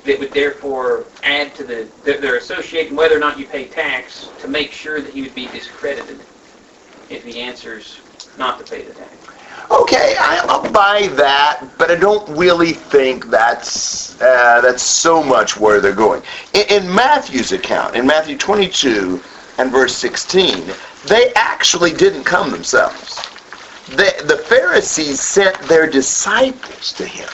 [0.05, 4.47] it would therefore add to the, they're associating whether or not you pay tax to
[4.47, 6.19] make sure that he would be discredited
[7.09, 7.99] if he answers
[8.37, 9.11] not to pay the tax.
[9.71, 15.57] Okay, I- I'll buy that, but I don't really think that's uh, that's so much
[15.57, 16.23] where they're going.
[16.53, 19.21] In, in Matthew's account, in Matthew 22
[19.59, 20.71] and verse 16,
[21.05, 23.17] they actually didn't come themselves.
[23.89, 27.27] The, the Pharisees sent their disciples to him,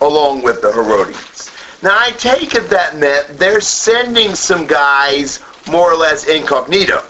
[0.00, 1.50] along with the Herodians.
[1.82, 7.04] Now, I take it that meant they're sending some guys more or less incognito,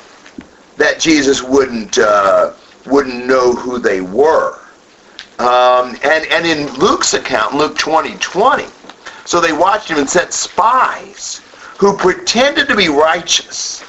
[0.79, 2.55] that Jesus wouldn't uh,
[2.87, 4.59] wouldn't know who they were.
[5.39, 8.65] Um, and, and in Luke's account, Luke 20, 20,
[9.27, 11.43] so they watched him and sent spies
[11.79, 13.85] who pretended to be righteous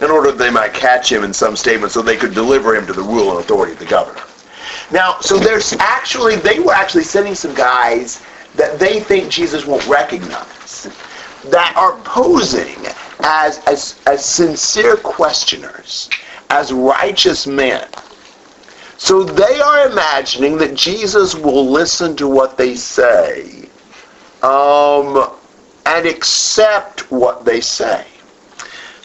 [0.00, 2.86] in order that they might catch him in some statement so they could deliver him
[2.86, 4.22] to the rule and authority of the governor.
[4.90, 8.22] Now, so there's actually, they were actually sending some guys
[8.56, 10.88] that they think Jesus won't recognize,
[11.44, 12.76] that are posing
[13.20, 16.10] as, as, as sincere questioners,
[16.50, 17.88] as righteous men.
[18.96, 23.68] So they are imagining that Jesus will listen to what they say
[24.42, 25.30] um,
[25.86, 28.06] and accept what they say.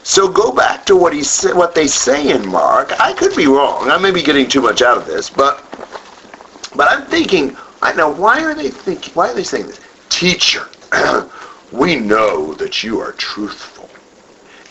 [0.09, 2.99] So go back to what he sa- what they say in Mark.
[2.99, 3.91] I could be wrong.
[3.91, 5.63] I may be getting too much out of this, but
[6.75, 7.55] but I'm thinking.
[7.83, 9.13] I know why are they thinking?
[9.13, 9.79] Why are they saying this?
[10.09, 10.67] Teacher,
[11.71, 13.87] we know that you are truthful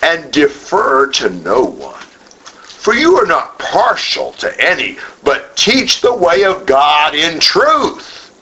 [0.02, 2.02] and defer to no one.
[2.64, 8.32] For you are not partial to any, but teach the way of God in truth.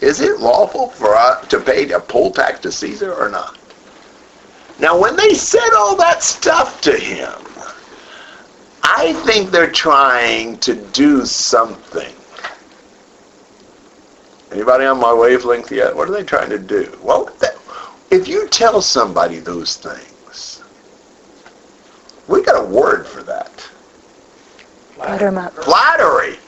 [0.00, 3.56] Is it lawful for us to pay a poll tax to Caesar or not?
[4.78, 7.32] Now, when they said all that stuff to him,
[8.82, 12.14] I think they're trying to do something.
[14.50, 15.94] Anybody on my wavelength yet?
[15.94, 16.96] What are they trying to do?
[17.02, 17.56] Well, that,
[18.10, 20.62] if you tell somebody those things,
[22.28, 23.68] we got a word for that.
[24.98, 25.54] Butter 'em up.
[25.54, 26.38] Flattery.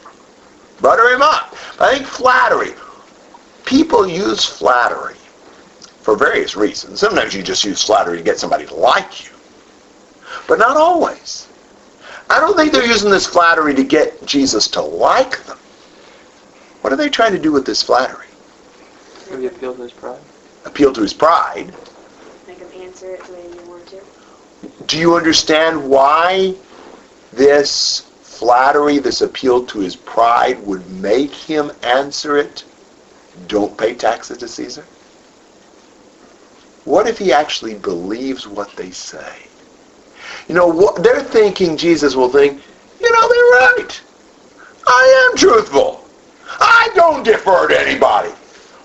[0.80, 1.56] Butter him up.
[1.80, 2.74] I think flattery.
[3.64, 5.16] People use flattery
[6.06, 7.00] for various reasons.
[7.00, 9.32] Sometimes you just use flattery to get somebody to like you.
[10.46, 11.48] But not always.
[12.30, 15.58] I don't think they're using this flattery to get Jesus to like them.
[16.82, 18.28] What are they trying to do with this flattery?
[19.32, 20.20] Maybe appeal to his pride.
[20.64, 21.74] Appeal to his pride.
[22.46, 24.00] Make them answer it the way you want to.
[24.86, 26.54] Do you understand why
[27.32, 32.62] this flattery, this appeal to his pride would make him answer it?
[33.48, 34.84] Don't pay taxes to Caesar?
[36.86, 39.48] What if he actually believes what they say?
[40.48, 42.62] You know, what, they're thinking Jesus will think,
[43.00, 44.02] you know, they're right.
[44.86, 46.08] I am truthful.
[46.48, 48.30] I don't defer to anybody.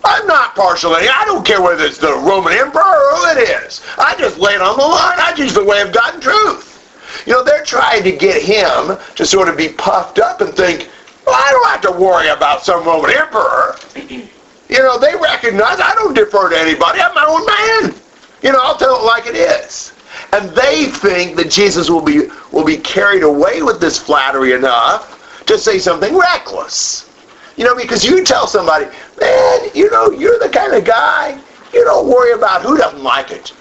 [0.04, 0.95] I'm not partial.
[0.95, 3.84] I don't care whether it's the Roman emperor or who it is.
[3.99, 5.20] I just lay it on the line.
[5.20, 7.24] I choose the way of God and truth.
[7.28, 10.89] You know, they're trying to get him to sort of be puffed up and think,
[11.28, 13.76] well, I don't have to worry about some Roman emperor.
[14.72, 17.01] You know, they recognize I don't defer to anybody.
[17.01, 18.01] I'm my own man.
[18.41, 19.91] You know, I'll tell it like it is.
[20.32, 25.43] And they think that Jesus will be will be carried away with this flattery enough
[25.45, 27.09] to say something reckless.
[27.57, 28.86] You know, because you tell somebody,
[29.19, 31.38] man, you know, you're the kind of guy,
[31.74, 33.53] you don't worry about who doesn't like it.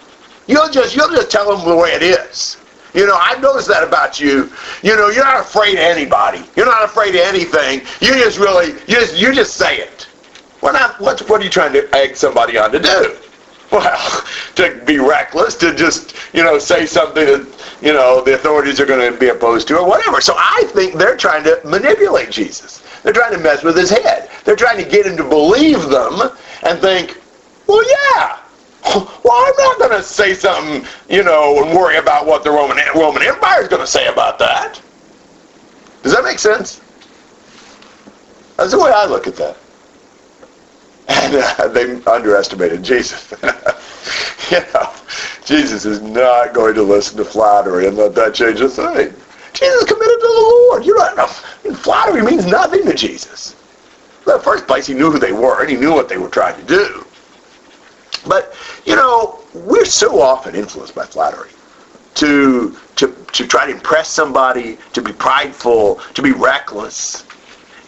[0.46, 2.56] You'll just you'll just tell them the way it is.
[2.94, 4.50] You know, I've noticed that about you.
[4.82, 6.42] You know, you're not afraid of anybody.
[6.56, 7.80] You're not afraid of anything.
[8.00, 10.08] You just really, you just, you just say it.
[10.60, 13.16] Well, now, what, what are you trying to egg somebody on to do?
[13.70, 14.24] Well,
[14.56, 18.86] to be reckless, to just, you know, say something that, you know, the authorities are
[18.86, 20.20] going to be opposed to or whatever.
[20.20, 22.82] So I think they're trying to manipulate Jesus.
[23.02, 24.30] They're trying to mess with his head.
[24.44, 26.20] They're trying to get him to believe them
[26.62, 27.16] and think,
[27.66, 28.38] well, yeah,
[28.94, 32.78] well, I'm not going to say something, you know, and worry about what the Roman
[32.94, 34.80] Roman Empire is going to say about that.
[36.02, 36.80] Does that make sense?
[38.56, 39.56] That's the way I look at that.
[41.10, 43.32] And uh, they underestimated Jesus.
[44.50, 44.92] you know,
[45.44, 49.12] Jesus is not going to listen to flattery and let that change a thing.
[49.52, 50.86] Jesus committed to the Lord.
[50.86, 53.56] You know, flattery means nothing to Jesus.
[54.26, 56.28] In the first place, he knew who they were, and he knew what they were
[56.28, 57.04] trying to do.
[58.26, 58.54] But,
[58.84, 61.50] you know, we're so often influenced by flattery.
[62.16, 67.24] To, to, to try to impress somebody, to be prideful, to be reckless.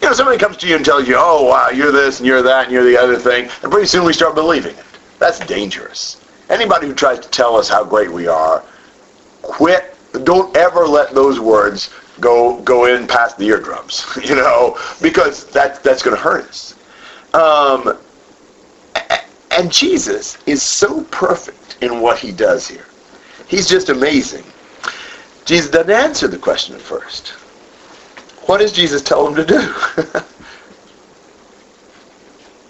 [0.03, 2.43] You know, somebody comes to you and tells you, oh, wow, you're this and you're
[2.43, 4.85] that and you're the other thing, and pretty soon we start believing it.
[5.21, 6.21] That's dangerous.
[6.51, 8.65] Anybody who tries to tell us how great we are,
[9.43, 9.95] quit.
[10.25, 15.83] Don't ever let those words go go in past the eardrums, you know, because that,
[15.85, 16.75] that's going to hurt us.
[17.33, 17.97] Um,
[19.53, 22.87] and Jesus is so perfect in what he does here.
[23.47, 24.45] He's just amazing.
[25.45, 27.35] Jesus doesn't answer the question at first.
[28.47, 29.61] What does Jesus tell him to do?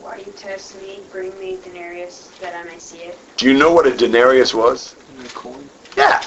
[0.00, 1.00] Why do you test me?
[1.10, 3.18] Bring me a denarius that I may see it.
[3.38, 4.94] Do you know what a denarius was?
[5.24, 5.68] A coin.
[5.96, 6.22] Yeah.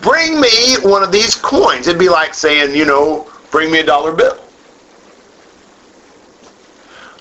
[0.00, 1.88] Bring me one of these coins.
[1.88, 4.38] It'd be like saying, you know, bring me a dollar bill.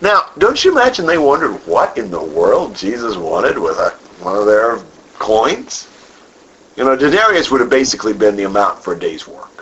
[0.01, 3.91] Now, don't you imagine they wondered what in the world Jesus wanted with a,
[4.21, 4.79] one of their
[5.19, 5.87] coins?
[6.75, 9.52] You know, denarius would have basically been the amount for a day's work.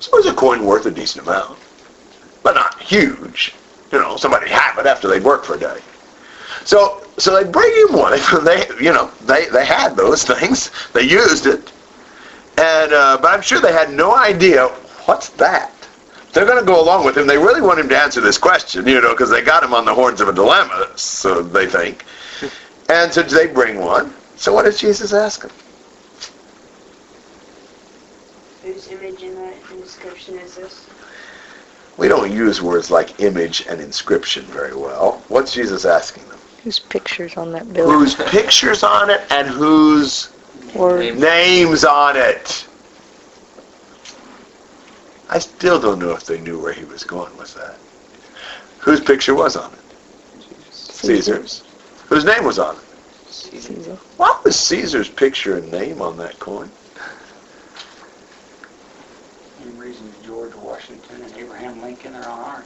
[0.00, 1.58] So it was a coin worth a decent amount,
[2.42, 3.54] but not huge.
[3.92, 5.80] You know, somebody have it after they'd worked for a day.
[6.64, 8.18] So, so they bring him one.
[8.44, 10.70] They, you know, they, they had those things.
[10.92, 11.72] They used it,
[12.58, 14.68] and uh, but I'm sure they had no idea
[15.06, 15.72] what's that
[16.32, 17.26] they're going to go along with him.
[17.26, 19.84] They really want him to answer this question, you know, because they got him on
[19.84, 22.04] the horns of a dilemma, so they think.
[22.90, 24.14] And so they bring one.
[24.36, 25.50] So what does Jesus ask him?
[28.62, 29.47] Whose image in the
[29.98, 30.86] inscription is this?
[31.96, 35.22] We don't use words like image and inscription very well.
[35.28, 36.38] What's Jesus asking them?
[36.62, 37.90] Whose picture's on that bill?
[37.90, 40.30] Whose pictures on it and whose
[40.76, 42.66] Or names on it?
[45.30, 47.76] I still don't know if they knew where he was going with that.
[48.78, 50.72] Whose picture was on it?
[50.72, 51.64] Caesar's.
[52.08, 52.82] Whose name was on it?
[53.30, 53.96] Caesar.
[54.16, 56.70] What was Caesar's picture and name on that coin?
[59.62, 61.36] Same reason George Washington and
[61.98, 62.64] Lincoln are on ours.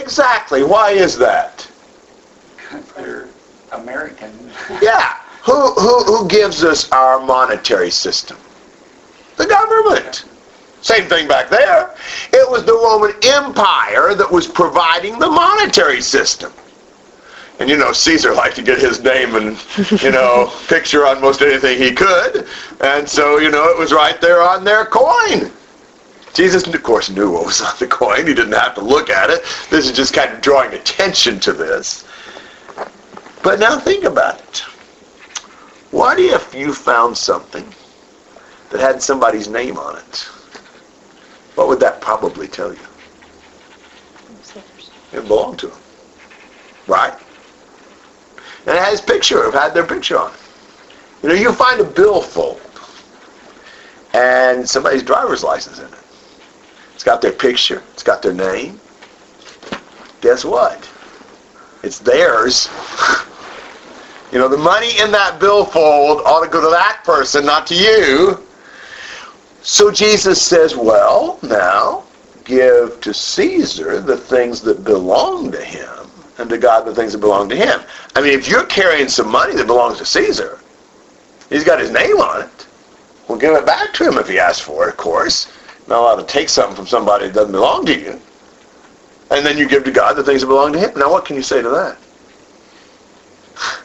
[0.00, 0.62] Exactly.
[0.62, 1.68] Why is that?
[2.96, 3.28] They're
[3.72, 4.32] American.
[4.82, 5.16] Yeah.
[5.42, 8.36] Who, who, who gives us our monetary system?
[9.36, 10.26] The government.
[10.82, 11.94] Same thing back there.
[12.32, 16.52] It was the Roman Empire that was providing the monetary system.
[17.60, 19.56] And you know, Caesar liked to get his name and,
[20.02, 22.46] you know, picture on most anything he could.
[22.80, 25.50] And so, you know, it was right there on their coin.
[26.38, 28.24] Jesus, of course, knew what was on the coin.
[28.24, 29.42] He didn't have to look at it.
[29.70, 32.06] This is just kind of drawing attention to this.
[33.42, 34.58] But now think about it.
[35.90, 37.66] What if you found something
[38.70, 40.28] that had somebody's name on it?
[41.56, 42.86] What would that probably tell you?
[45.12, 45.78] It belonged to him.
[46.86, 47.14] Right?
[48.64, 50.38] And it has picture, it had their picture on it.
[51.24, 52.60] You know, you find a billfold
[54.14, 55.98] and somebody's driver's license in it.
[56.98, 58.80] It's got their picture, it's got their name.
[60.20, 60.90] Guess what?
[61.84, 62.68] It's theirs.
[64.32, 67.76] you know, the money in that billfold ought to go to that person, not to
[67.76, 68.44] you.
[69.62, 72.02] So Jesus says, well, now
[72.44, 77.18] give to Caesar the things that belong to him and to God the things that
[77.18, 77.80] belong to him.
[78.16, 80.58] I mean, if you're carrying some money that belongs to Caesar,
[81.48, 82.66] he's got his name on it.
[83.28, 85.52] Well, give it back to him if he asks for it, of course.
[85.88, 88.20] Not allowed to take something from somebody that doesn't belong to you.
[89.30, 90.90] And then you give to God the things that belong to him.
[90.96, 92.02] Now, what can you say to that?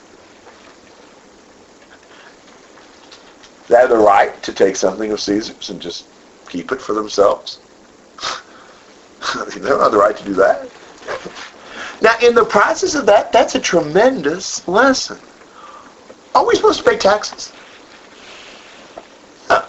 [3.70, 6.10] They have the right to take something of Caesar's and just
[6.49, 7.62] keep it for themselves?
[8.20, 10.70] they don't have the right to do that.
[12.01, 15.18] Now, in the process of that, that's a tremendous lesson.
[16.36, 17.54] Are we supposed to pay taxes?
[19.49, 19.66] No.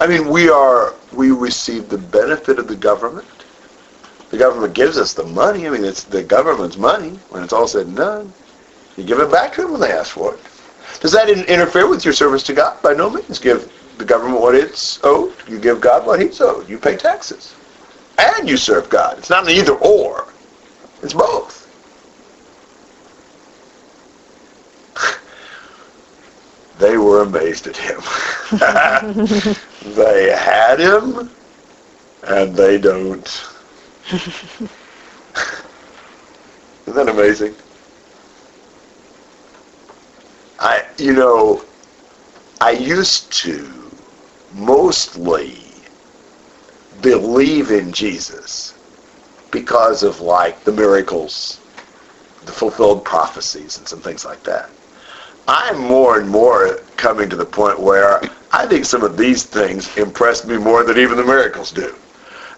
[0.00, 3.46] I mean, we are, we receive the benefit of the government.
[4.30, 5.66] The government gives us the money.
[5.66, 8.34] I mean, it's the government's money when it's all said and done.
[8.96, 10.40] You give it back to them when they ask for it.
[11.00, 12.82] Does that in- interfere with your service to God?
[12.82, 13.38] By no means.
[13.38, 15.34] Give the government what it's owed.
[15.48, 16.68] You give God what he's owed.
[16.68, 17.56] You pay taxes.
[18.18, 19.18] And you serve God.
[19.18, 20.34] It's not an either or.
[21.02, 21.68] It's both.
[26.78, 28.00] they were amazed at him.
[29.94, 31.30] they had him,
[32.24, 33.46] and they don't.
[34.10, 34.70] Isn't
[36.94, 37.54] that amazing?
[40.58, 41.62] I, you know,
[42.60, 43.90] I used to
[44.54, 45.58] mostly
[47.02, 48.74] believe in Jesus
[49.50, 51.60] because of like the miracles,
[52.44, 54.70] the fulfilled prophecies and some things like that.
[55.48, 58.20] I'm more and more coming to the point where
[58.52, 61.94] I think some of these things impress me more than even the miracles do.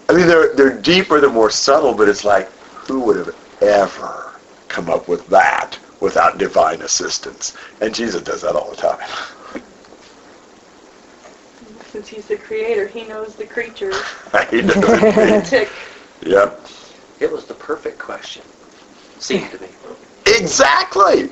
[0.09, 4.41] I mean, they're they're deeper, they're more subtle, but it's like, who would have ever
[4.69, 7.55] come up with that without divine assistance?
[7.81, 8.99] And Jesus does that all the time.
[11.91, 13.97] Since he's the creator, he knows the creatures.
[14.51, 15.49] he knows.
[15.49, 15.71] Tick.
[16.21, 16.67] yep.
[17.21, 18.43] It was the perfect question.
[19.19, 19.67] Seemed to be.
[20.27, 21.31] Exactly.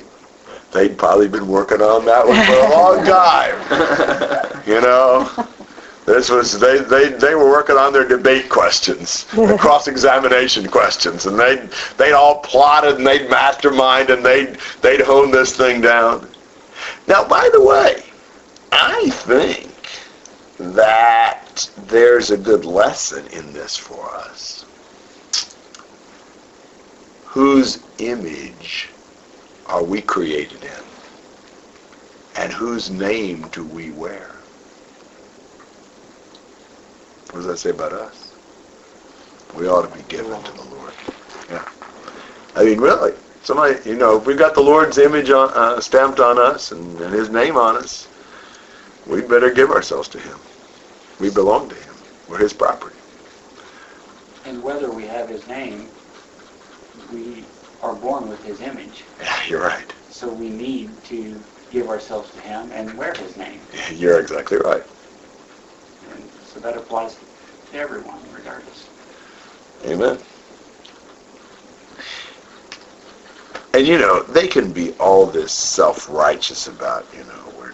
[0.77, 4.63] They'd probably been working on that one for a long time.
[4.67, 5.27] You know,
[6.05, 11.39] this was they they they were working on their debate questions, the cross-examination questions, and
[11.39, 11.67] they
[11.97, 16.29] they'd all plotted and they'd mastermind and they'd they'd hone this thing down.
[17.07, 18.03] Now, by the way,
[18.71, 19.71] I think
[20.59, 24.63] that there's a good lesson in this for us.
[27.25, 28.89] Whose image
[29.67, 30.83] are we created in?
[32.35, 34.29] And whose name do we wear?
[37.31, 38.33] What does that say about us?
[39.55, 40.93] We ought to be given to the Lord.
[41.49, 41.67] Yeah.
[42.55, 43.13] I mean, really.
[43.43, 46.99] Somebody, you know, if we've got the Lord's image on, uh, stamped on us and,
[46.99, 48.07] and His name on us,
[49.05, 50.37] we'd better give ourselves to Him.
[51.19, 51.95] We belong to Him.
[52.27, 52.95] We're His property.
[54.47, 55.89] And whether we have his name,
[57.11, 57.43] we
[57.81, 59.03] are born with his image.
[59.19, 59.93] Yeah, you're right.
[60.09, 63.59] So we need to give ourselves to him and wear his name.
[63.93, 64.83] You're exactly right.
[66.09, 67.15] And so that applies
[67.71, 68.87] to everyone, regardless.
[69.85, 70.17] Amen.
[73.73, 77.73] And you know, they can be all this self-righteous about, you know, we're,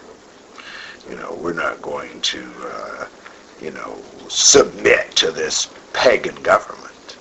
[1.08, 3.06] you know, we're not going to, uh,
[3.62, 3.96] you know,
[4.28, 7.16] submit to this pagan government.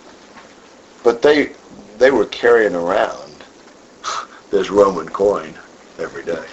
[1.04, 1.56] But they,
[1.98, 3.44] they were carrying around
[4.52, 5.54] this Roman coin
[6.00, 6.46] every day.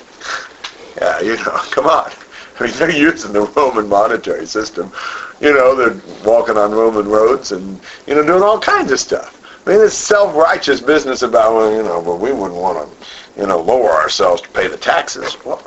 [1.01, 2.11] Yeah, you know, come on.
[2.59, 4.93] I mean, they're using the Roman monetary system.
[5.41, 9.37] You know, they're walking on Roman roads and, you know, doing all kinds of stuff.
[9.67, 13.47] I mean, this self-righteous business about, well, you know, well, we wouldn't want to, you
[13.47, 15.43] know, lower ourselves to pay the taxes.
[15.45, 15.63] Well,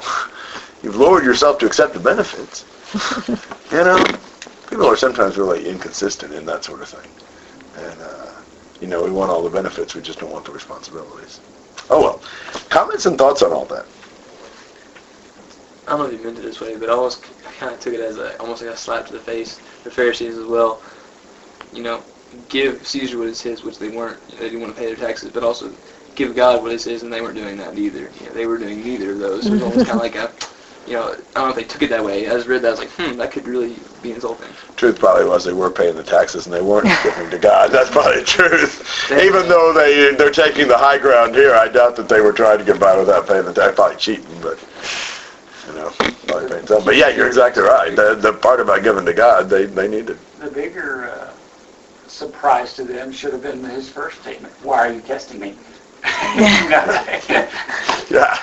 [0.83, 2.65] you've lowered yourself to accept the benefits.
[3.71, 4.03] you know,
[4.69, 7.09] people are sometimes really inconsistent in that sort of thing.
[7.83, 8.22] And, uh,
[8.83, 11.39] you know, we want all the benefits, we just don't want the responsibilities.
[11.89, 12.21] Oh, well.
[12.67, 13.85] Comments and thoughts on all that?
[15.87, 17.23] I don't know if you meant it this way, but I almost
[17.57, 19.61] kind of took it as a, almost like a slap to the face.
[19.85, 20.81] The Pharisees as well.
[21.71, 22.03] You know,
[22.49, 24.19] give Caesar what is his, which they weren't.
[24.31, 25.73] They didn't want to pay their taxes, but also
[26.15, 28.11] give God what is his, and they weren't doing that either.
[28.19, 29.47] You know, they were doing neither of those.
[29.47, 30.29] It was almost kind of like a,
[30.87, 32.27] you know, I don't know if they took it that way.
[32.27, 34.49] I just read that, I was like, hmm, that could really be insulting.
[34.75, 37.71] Truth probably was they were paying the taxes and they weren't giving to God.
[37.71, 39.11] That's probably the truth.
[39.11, 42.57] Even though they they're taking the high ground here, I doubt that they were trying
[42.57, 43.75] to get by without paying the tax.
[43.75, 44.59] Probably cheating, but
[45.67, 45.89] you know,
[46.27, 46.83] probably paying some.
[46.83, 47.95] But yeah, you're exactly right.
[47.95, 50.17] The the part about giving to God, they they needed.
[50.39, 51.31] The bigger uh,
[52.07, 54.53] surprise to them should have been his first statement.
[54.63, 55.55] Why are you testing me?
[58.09, 58.37] Yeah.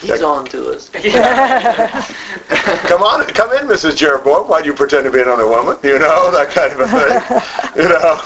[0.00, 0.90] He's on to us.
[2.88, 3.96] Come on, come in, Mrs.
[3.96, 4.48] Jeroboam.
[4.48, 5.78] Why do you pretend to be another woman?
[5.82, 7.82] You know, that kind of a thing.
[7.82, 8.20] You know,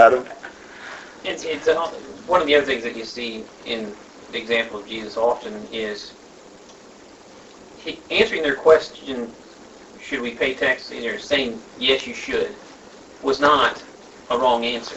[0.00, 0.24] Adam.
[1.24, 1.88] It's, it's uh,
[2.26, 3.92] one of the other things that you see in
[4.30, 6.12] the example of Jesus often is
[7.78, 9.32] he, answering their question,
[10.00, 12.54] should we pay taxes, or saying, yes, you should,
[13.22, 13.82] was not
[14.30, 14.96] a wrong answer,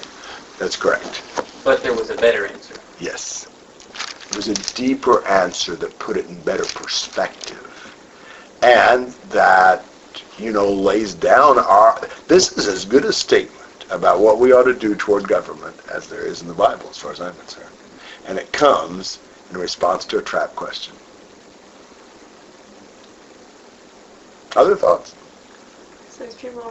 [0.62, 1.24] That's correct.
[1.64, 2.76] but there was a better answer.
[3.00, 3.48] Yes.
[4.30, 7.96] It was a deeper answer that put it in better perspective.
[8.62, 9.84] and that
[10.38, 12.00] you know lays down our.
[12.28, 16.08] This is as good a statement about what we ought to do toward government as
[16.08, 17.76] there is in the Bible, as far as I'm concerned,
[18.28, 19.18] and it comes
[19.50, 20.94] in response to a trap question.
[24.56, 25.16] Other thoughts?
[26.10, 26.62] So these people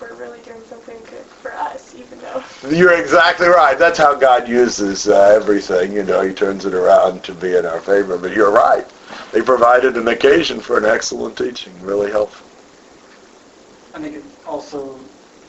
[0.00, 2.42] were really doing something good for us, even though.
[2.68, 3.78] You're exactly right.
[3.78, 5.92] That's how God uses uh, everything.
[5.92, 8.18] You know, He turns it around to be in our favor.
[8.18, 8.86] But you're right.
[9.32, 11.80] They provided an occasion for an excellent teaching.
[11.82, 12.46] Really helpful.
[13.94, 15.00] I think it also,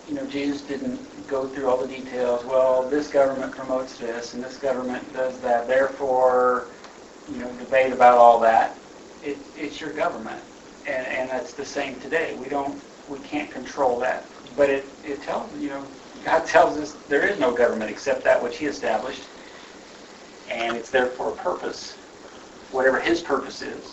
[0.08, 2.46] you know, Jesus didn't go through all the details.
[2.46, 5.68] Well, this government promotes this and this government does that.
[5.68, 6.72] Therefore,
[7.28, 8.78] you know, debate about all that.
[9.22, 10.42] It, it's your government,
[10.88, 12.36] and and that's the same today.
[12.36, 14.26] We don't, we can't control that.
[14.56, 15.88] But it it tells you know,
[16.24, 19.24] God tells us there is no government except that which He established,
[20.50, 21.96] and it's there for a purpose,
[22.72, 23.86] whatever His purpose is.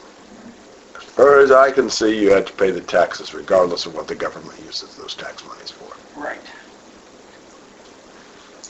[0.97, 4.07] As far as I can see, you had to pay the taxes regardless of what
[4.07, 5.97] the government uses those tax monies for.
[6.21, 6.41] Right.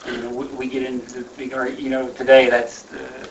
[0.06, 3.28] You know, we, we get into the big, you know, today that's the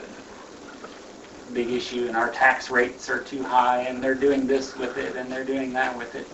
[1.54, 5.16] big issue, and our tax rates are too high, and they're doing this with it,
[5.16, 6.28] and they're doing that with it.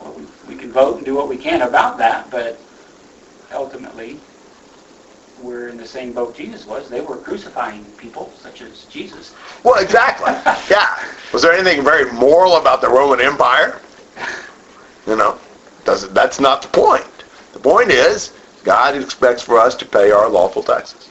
[0.00, 2.64] Well, we, we can vote and do what we can about that, but
[3.52, 4.20] ultimately,
[5.42, 6.88] we're in the same boat Jesus was.
[6.88, 9.34] They were crucifying people, such as Jesus.
[9.64, 10.32] Well, exactly.
[10.70, 10.86] yeah.
[11.32, 13.80] Was there anything very moral about the Roman Empire?
[15.06, 15.38] You know,
[15.84, 17.06] doesn't that's not the point.
[17.52, 18.32] The point is
[18.64, 21.10] God expects for us to pay our lawful taxes.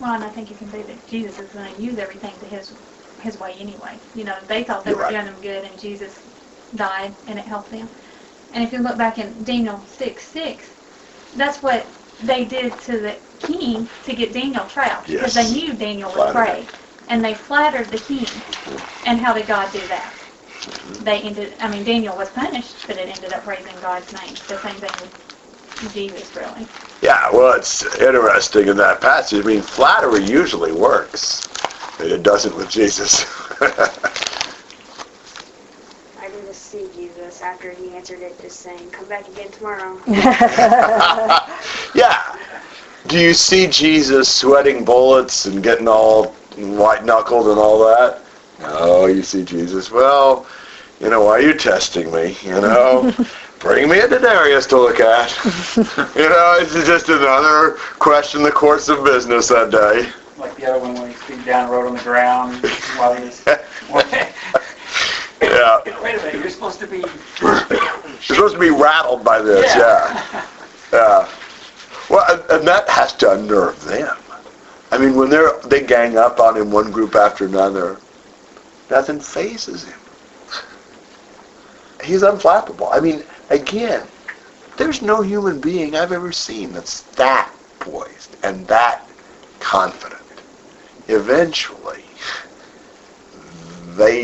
[0.00, 2.46] Well, and I think you can say that Jesus is going to use everything to
[2.46, 2.74] his
[3.20, 3.98] his way anyway.
[4.14, 5.12] You know, they thought they You're were right.
[5.12, 6.18] doing him good, and Jesus
[6.74, 7.88] died, and it helped them.
[8.52, 10.68] And if you look back in Daniel 6, 6,
[11.36, 11.86] that's what
[12.22, 15.06] they did to the king to get Daniel trapped.
[15.06, 15.52] Because Yes.
[15.52, 16.66] they knew Daniel would pray.
[17.08, 18.24] And they flattered the king.
[18.24, 19.08] Mm-hmm.
[19.08, 20.12] And how did God do that?
[20.60, 21.04] Mm-hmm.
[21.04, 24.34] They ended, I mean, Daniel was punished, but it ended up raising God's name.
[24.48, 26.66] The same thing with Jesus, really.
[27.02, 29.44] Yeah, well, it's interesting in that passage.
[29.44, 31.49] I mean, flattery usually works.
[32.00, 33.26] But It doesn't with Jesus.
[36.18, 40.00] I didn't see Jesus after he answered it, just saying, "Come back again tomorrow."
[41.94, 42.22] yeah.
[43.06, 48.22] Do you see Jesus sweating bullets and getting all white-knuckled and all that?
[48.60, 50.46] No, you see Jesus, well,
[51.00, 52.36] you know, why are you testing me?
[52.42, 53.14] You know,
[53.58, 55.34] bring me a denarius to look at.
[56.16, 60.10] you know, it's just another question the course of business that day.
[60.40, 62.64] Like the other one when he's stooped down and wrote on the ground
[62.96, 63.44] while he was...
[65.42, 65.80] Yeah.
[66.02, 66.98] Wait a minute, you're supposed to be...
[67.40, 70.46] You're supposed to be rattled by this, yeah.
[70.92, 71.28] Yeah.
[72.10, 74.16] Well, and, and that has to unnerve them.
[74.90, 77.98] I mean, when they're they gang up on him one group after another,
[78.90, 79.98] nothing fazes him.
[82.04, 82.88] He's unflappable.
[82.92, 84.06] I mean, again,
[84.76, 89.08] there's no human being I've ever seen that's that poised and that
[89.60, 90.19] confident.
[91.10, 92.04] Eventually,
[93.96, 94.22] they,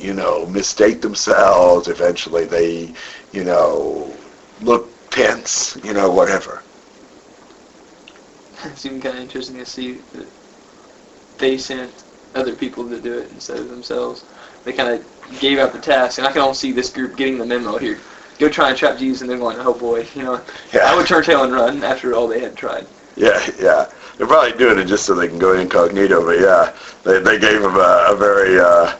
[0.00, 1.88] you know, mistake themselves.
[1.88, 2.92] Eventually, they,
[3.32, 4.12] you know,
[4.62, 6.62] look tense, you know, whatever.
[8.64, 10.26] It seemed kind of interesting to see that
[11.38, 11.92] they sent
[12.34, 14.24] other people to do it instead of themselves.
[14.64, 17.38] They kind of gave out the task, and I can almost see this group getting
[17.38, 17.98] the memo here.
[18.40, 20.40] Go try and trap Jesus, and then going, oh boy, you know,
[20.72, 20.80] Yeah.
[20.90, 22.86] I would turn tail and run after all they had tried.
[23.16, 23.86] Yeah, yeah.
[24.18, 27.62] They're probably doing it just so they can go incognito, but yeah, they, they gave
[27.62, 28.96] him a, a very, uh,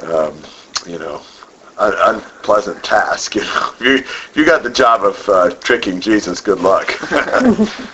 [0.00, 0.42] um,
[0.86, 1.22] you know,
[1.78, 3.34] un- unpleasant task.
[3.36, 6.90] You know, if you, if you got the job of uh, tricking Jesus, good luck.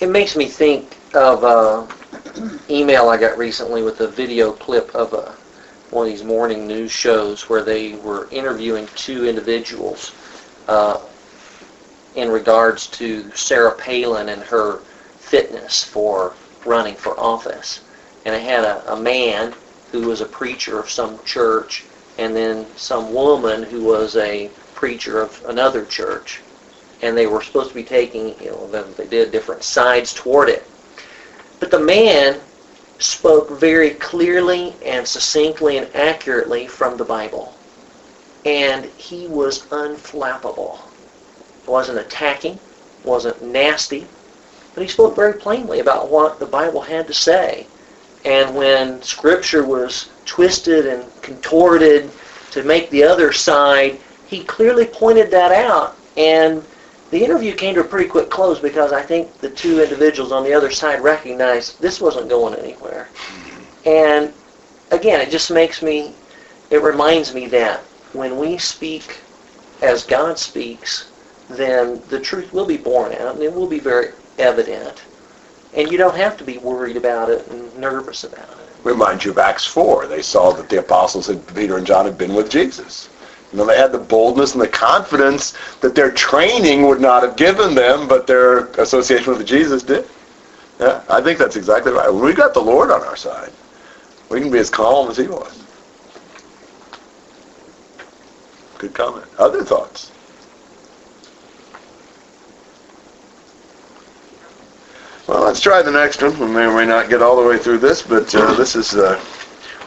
[0.00, 1.86] It makes me think of uh,
[2.68, 5.30] email I got recently with a video clip of a,
[5.94, 10.12] one of these morning news shows where they were interviewing two individuals
[10.66, 10.98] uh,
[12.16, 14.78] in regards to Sarah Palin and her
[15.18, 16.34] fitness for
[16.64, 17.80] running for office.
[18.24, 19.54] And it had a, a man
[19.90, 21.84] who was a preacher of some church
[22.18, 26.40] and then some woman who was a preacher of another church
[27.02, 30.64] and they were supposed to be taking, you know, they did different sides toward it.
[31.58, 32.40] But the man
[32.98, 37.52] spoke very clearly and succinctly and accurately from the Bible.
[38.44, 40.78] And he was unflappable.
[41.66, 42.58] Wasn't attacking,
[43.04, 44.06] wasn't nasty,
[44.74, 47.66] but he spoke very plainly about what the Bible had to say.
[48.24, 52.10] And when Scripture was twisted and contorted
[52.52, 56.62] to make the other side, he clearly pointed that out and
[57.12, 60.44] the interview came to a pretty quick close because I think the two individuals on
[60.44, 63.08] the other side recognized this wasn't going anywhere.
[63.84, 64.32] And
[64.90, 66.14] again, it just makes me,
[66.70, 67.80] it reminds me that
[68.14, 69.18] when we speak
[69.82, 71.11] as God speaks,
[71.56, 75.02] then the truth will be borne out and it will be very evident.
[75.74, 78.68] And you don't have to be worried about it and nervous about it.
[78.84, 80.06] Remind you of Acts 4.
[80.06, 83.08] They saw that the apostles, had, Peter and John, had been with Jesus.
[83.52, 87.36] You know, they had the boldness and the confidence that their training would not have
[87.36, 90.06] given them, but their association with Jesus did.
[90.80, 92.12] Yeah, I think that's exactly right.
[92.12, 93.52] When we got the Lord on our side,
[94.30, 95.62] we can be as calm as he was.
[98.78, 99.26] Good comment.
[99.38, 100.11] Other thoughts?
[105.28, 106.36] Well, let's try the next one.
[106.38, 108.94] We may or may not get all the way through this, but uh, this is
[108.94, 109.20] a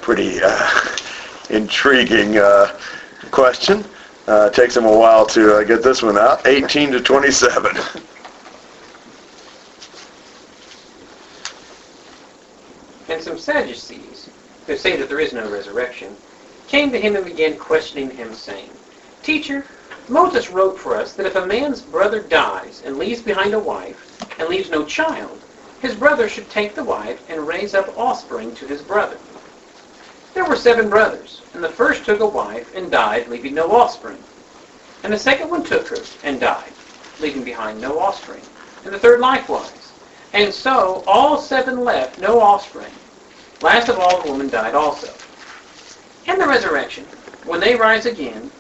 [0.02, 0.72] pretty uh,
[1.50, 2.80] intriguing uh,
[3.32, 3.84] question.
[4.28, 6.48] Uh, takes them a while to uh, get this one out.
[6.48, 7.76] 18 to 27.
[13.08, 14.32] And some Sadducees,
[14.66, 16.16] who say that there is no resurrection,
[16.68, 18.72] came to him and began questioning him, saying,
[19.22, 19.64] Teacher,
[20.10, 24.05] Moses wrote for us that if a man's brother dies and leaves behind a wife,
[24.38, 25.38] and leaves no child,
[25.82, 29.18] his brother should take the wife and raise up offspring to his brother.
[30.34, 34.18] There were seven brothers, and the first took a wife and died, leaving no offspring.
[35.04, 36.74] And the second one took her and died,
[37.20, 38.42] leaving behind no offspring.
[38.84, 39.92] And the third likewise.
[40.34, 42.92] And so all seven left no offspring.
[43.62, 45.08] Last of all, the woman died also.
[46.26, 47.06] In the resurrection,
[47.46, 48.52] when they rise again,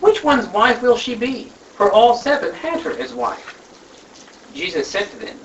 [0.00, 1.52] which one's wife will she be?
[1.76, 3.61] For all seven had her as wife.
[4.54, 5.38] Jesus said to them,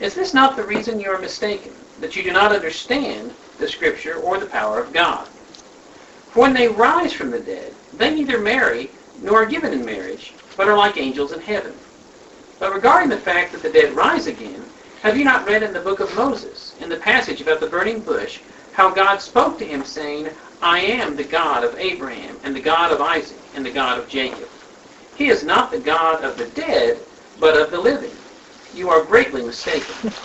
[0.00, 4.16] Is this not the reason you are mistaken, that you do not understand the Scripture
[4.16, 5.28] or the power of God?
[6.30, 8.90] For when they rise from the dead, they neither marry
[9.22, 11.74] nor are given in marriage, but are like angels in heaven.
[12.58, 14.64] But regarding the fact that the dead rise again,
[15.02, 18.00] have you not read in the book of Moses, in the passage about the burning
[18.00, 18.40] bush,
[18.72, 20.30] how God spoke to him, saying,
[20.62, 24.08] I am the God of Abraham, and the God of Isaac, and the God of
[24.08, 24.48] Jacob.
[25.16, 27.00] He is not the God of the dead,
[27.40, 28.10] but of the living.
[28.74, 30.12] You are greatly mistaken.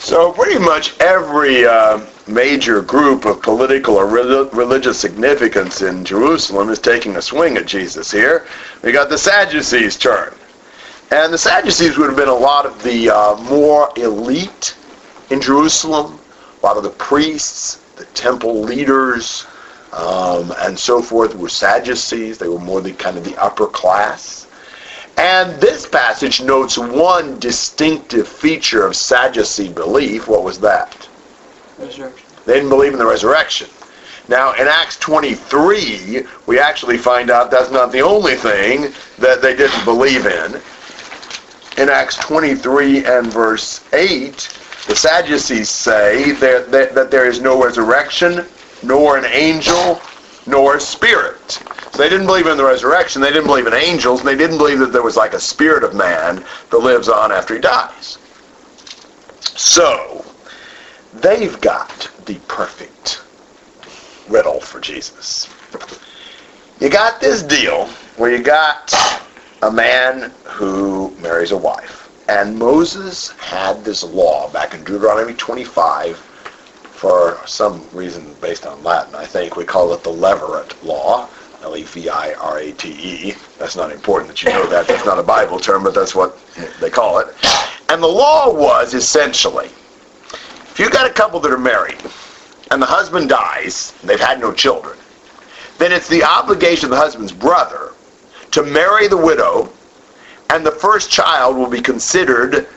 [0.00, 6.70] So pretty much every uh, major group of political or re- religious significance in Jerusalem
[6.70, 8.46] is taking a swing at Jesus here.
[8.82, 10.34] We got the Sadducees' turn.
[11.10, 14.74] And the Sadducees would have been a lot of the uh, more elite
[15.28, 16.18] in Jerusalem,
[16.62, 19.46] a lot of the priests, the temple leaders,
[19.92, 22.38] um, and so forth were Sadducees.
[22.38, 24.46] They were more the kind of the upper class.
[25.20, 30.26] And this passage notes one distinctive feature of Sadducee belief.
[30.28, 31.06] What was that?
[31.78, 32.26] Resurrection.
[32.46, 33.68] They didn't believe in the resurrection.
[34.28, 39.54] Now, in Acts 23, we actually find out that's not the only thing that they
[39.54, 40.58] didn't believe in.
[41.76, 44.32] In Acts 23 and verse 8,
[44.88, 48.46] the Sadducees say that, that, that there is no resurrection,
[48.82, 50.00] nor an angel,
[50.46, 51.62] nor a spirit.
[51.92, 54.58] So they didn't believe in the resurrection, they didn't believe in angels, and they didn't
[54.58, 58.18] believe that there was like a spirit of man that lives on after he dies.
[59.40, 60.24] So,
[61.14, 63.22] they've got the perfect
[64.28, 65.48] riddle for Jesus.
[66.80, 67.86] You got this deal
[68.16, 68.94] where you got
[69.62, 72.08] a man who marries a wife.
[72.28, 79.14] And Moses had this law back in Deuteronomy 25 for some reason based on Latin,
[79.14, 79.56] I think.
[79.56, 81.28] We call it the Levirate Law.
[81.62, 83.34] L-E-V-I-R-A-T-E.
[83.58, 84.86] That's not important that you know that.
[84.86, 86.38] That's not a Bible term, but that's what
[86.80, 87.28] they call it.
[87.88, 91.98] And the law was essentially, if you've got a couple that are married,
[92.70, 94.96] and the husband dies, they've had no children,
[95.78, 97.92] then it's the obligation of the husband's brother
[98.52, 99.68] to marry the widow,
[100.50, 102.68] and the first child will be considered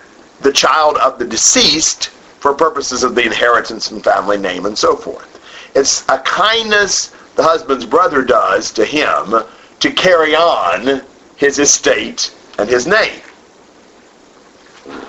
[0.41, 4.95] the child of the deceased for purposes of the inheritance and family name and so
[4.95, 5.29] forth.
[5.75, 9.33] It's a kindness the husband's brother does to him
[9.79, 11.01] to carry on
[11.35, 13.21] his estate and his name.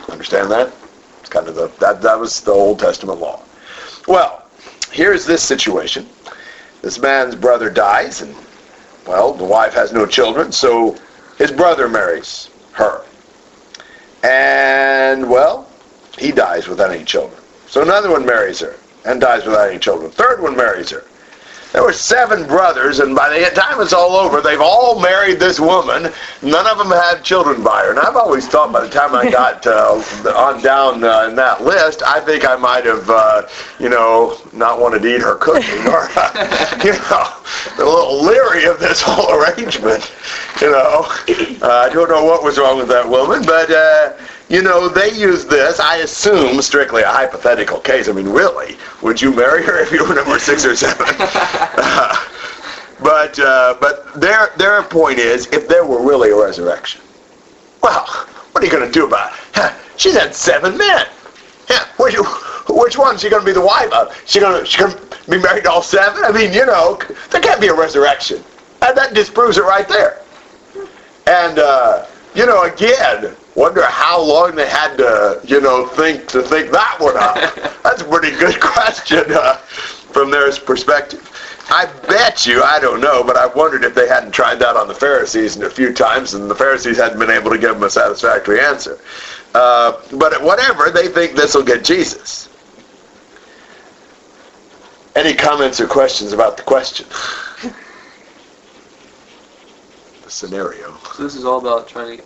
[0.09, 0.73] Understand that?
[1.21, 3.43] It's kind of the that that was the Old Testament law.
[4.07, 4.45] Well,
[4.91, 6.09] here's this situation.
[6.83, 8.35] This man's brother dies and
[9.07, 10.97] well, the wife has no children, so
[11.37, 13.03] his brother marries her.
[14.23, 15.69] And well,
[16.19, 17.41] he dies without any children.
[17.67, 20.11] So another one marries her and dies without any children.
[20.11, 21.05] Third one marries her.
[21.75, 25.59] There were seven brothers, and by the time it's all over, they've all married this
[25.59, 26.05] woman.
[26.41, 27.91] None of them had children by her.
[27.91, 30.01] And I've always thought by the time I got uh,
[30.37, 33.49] on down uh, in that list, I think I might have, uh,
[33.81, 38.67] you know, not wanted to eat her cooking, or uh, you know, a little leery
[38.67, 40.13] of this whole arrangement.
[40.61, 41.07] You know,
[41.61, 44.17] uh, I don't know what was wrong with that woman, but.
[44.55, 48.09] You know, they use this, I assume, strictly a hypothetical case.
[48.09, 51.05] I mean, really, would you marry her if you were number six or seven?
[51.19, 52.15] Uh,
[53.03, 57.01] but uh, but their their point is, if there were really a resurrection,
[57.83, 58.07] well,
[58.53, 59.41] what are you going to do about it?
[59.55, 61.09] Huh, she's had seven men.
[61.69, 62.15] Yeah, which,
[62.69, 64.17] which one's she going to be the wife of?
[64.25, 66.23] She going to she going to be married to all seven?
[66.23, 67.01] I mean, you know,
[67.33, 68.45] there can't be a resurrection.
[68.83, 70.23] And that disproves it right there.
[71.27, 76.43] And uh, you know, again, wonder how long they had to, you know, think to
[76.43, 77.35] think that one up.
[77.83, 81.31] That's a pretty good question uh, from their perspective.
[81.71, 84.87] I bet you, I don't know, but I've wondered if they hadn't tried that on
[84.87, 87.91] the Pharisees a few times, and the Pharisees hadn't been able to give them a
[87.91, 89.01] satisfactory answer.
[89.55, 92.51] Uh, but whatever, they think this will get Jesus.
[95.17, 97.07] Any comments or questions about the question?
[100.23, 100.97] the scenario.
[101.15, 102.25] So this is all about trying to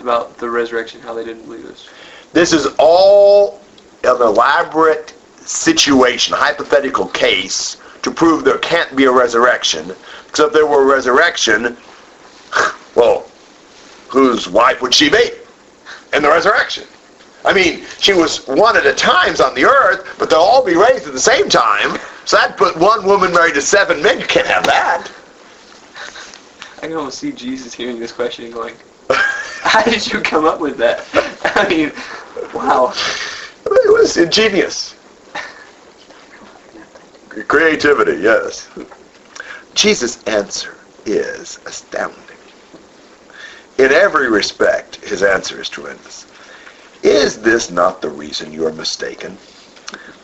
[0.00, 1.88] about the resurrection, how they didn't believe this.
[2.32, 3.60] This is all
[4.04, 9.94] an elaborate situation, hypothetical case to prove there can't be a resurrection.
[10.26, 11.76] Because if there were a resurrection,
[12.94, 13.28] well,
[14.08, 15.30] whose wife would she be
[16.12, 16.84] in the resurrection?
[17.44, 20.76] I mean, she was one at a time on the earth, but they'll all be
[20.76, 21.98] raised at the same time.
[22.26, 24.20] So that put one woman married to seven men.
[24.20, 25.10] You can't have that.
[26.78, 28.74] I can almost see Jesus hearing this question and going,
[29.62, 31.04] how did you come up with that?
[31.56, 31.92] I mean,
[32.54, 32.92] wow.
[33.66, 34.94] It was ingenious.
[37.48, 38.68] Creativity, yes.
[39.74, 42.36] Jesus' answer is astounding.
[43.78, 46.26] In every respect, his answer is tremendous.
[47.02, 49.38] Is this not the reason you are mistaken?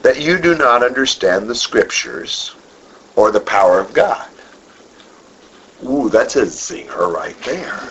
[0.03, 2.55] That you do not understand the scriptures
[3.16, 4.28] or the power of God?
[5.84, 7.91] Ooh, that's a zinger right there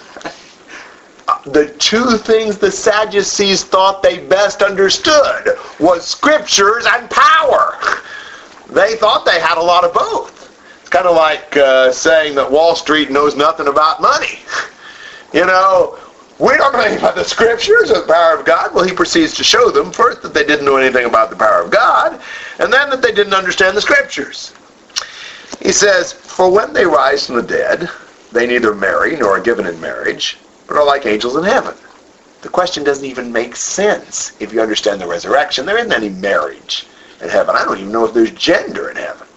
[1.46, 7.78] the two things the Sadducees thought they best understood was scriptures and power.
[8.70, 10.34] They thought they had a lot of both.
[10.82, 14.40] It's kind of like uh, saying that Wall Street knows nothing about money.
[15.34, 16.00] You know,
[16.40, 18.74] we don't know anything about the scriptures or the power of God.
[18.74, 21.62] Well, he proceeds to show them first that they didn't know anything about the power
[21.62, 22.22] of God,
[22.60, 24.54] and then that they didn't understand the scriptures.
[25.62, 27.90] He says, For when they rise from the dead,
[28.32, 30.38] they neither marry nor are given in marriage,
[30.70, 31.76] are like angels in heaven.
[32.42, 35.66] The question doesn't even make sense if you understand the resurrection.
[35.66, 36.86] There isn't any marriage
[37.22, 37.56] in heaven.
[37.56, 39.28] I don't even know if there's gender in heaven.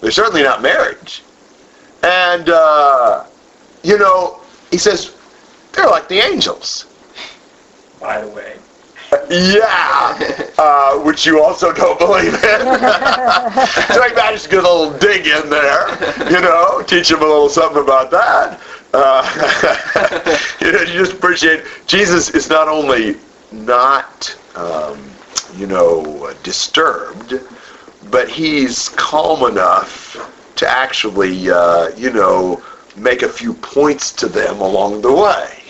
[0.00, 1.22] There's certainly not marriage.
[2.02, 3.24] And, uh,
[3.82, 4.40] you know,
[4.70, 5.14] he says,
[5.72, 6.86] they're like the angels.
[8.00, 8.56] By the way.
[9.30, 12.40] yeah, uh, which you also don't believe in.
[12.42, 15.88] so I managed to get a little dig in there,
[16.30, 18.60] you know, teach him a little something about that.
[18.92, 23.16] Uh, you, know, you just appreciate Jesus is not only
[23.52, 24.98] not, um,
[25.56, 27.34] you know, disturbed,
[28.10, 30.16] but he's calm enough
[30.56, 32.62] to actually, uh, you know,
[32.96, 35.62] make a few points to them along the way.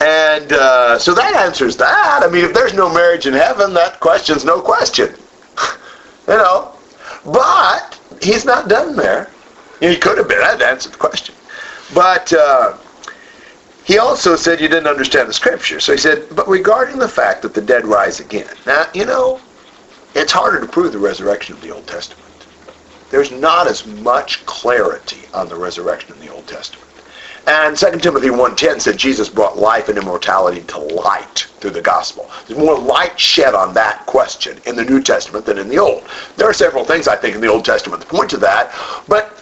[0.00, 2.22] And uh, so that answers that.
[2.22, 5.14] I mean, if there's no marriage in heaven, that question's no question.
[6.28, 6.74] you know,
[7.24, 9.30] but he's not done there.
[9.80, 10.40] He could have been.
[10.40, 11.34] That answered the question.
[11.94, 12.76] But uh,
[13.84, 15.78] he also said you didn't understand the scripture.
[15.80, 18.48] So he said, but regarding the fact that the dead rise again.
[18.66, 19.40] Now, you know,
[20.14, 22.22] it's harder to prove the resurrection of the Old Testament.
[23.10, 26.82] There's not as much clarity on the resurrection in the Old Testament.
[27.46, 32.28] And 2 Timothy 1.10 said Jesus brought life and immortality to light through the gospel.
[32.46, 36.02] There's more light shed on that question in the New Testament than in the Old.
[36.36, 38.74] There are several things I think in the Old Testament that point to that,
[39.06, 39.40] but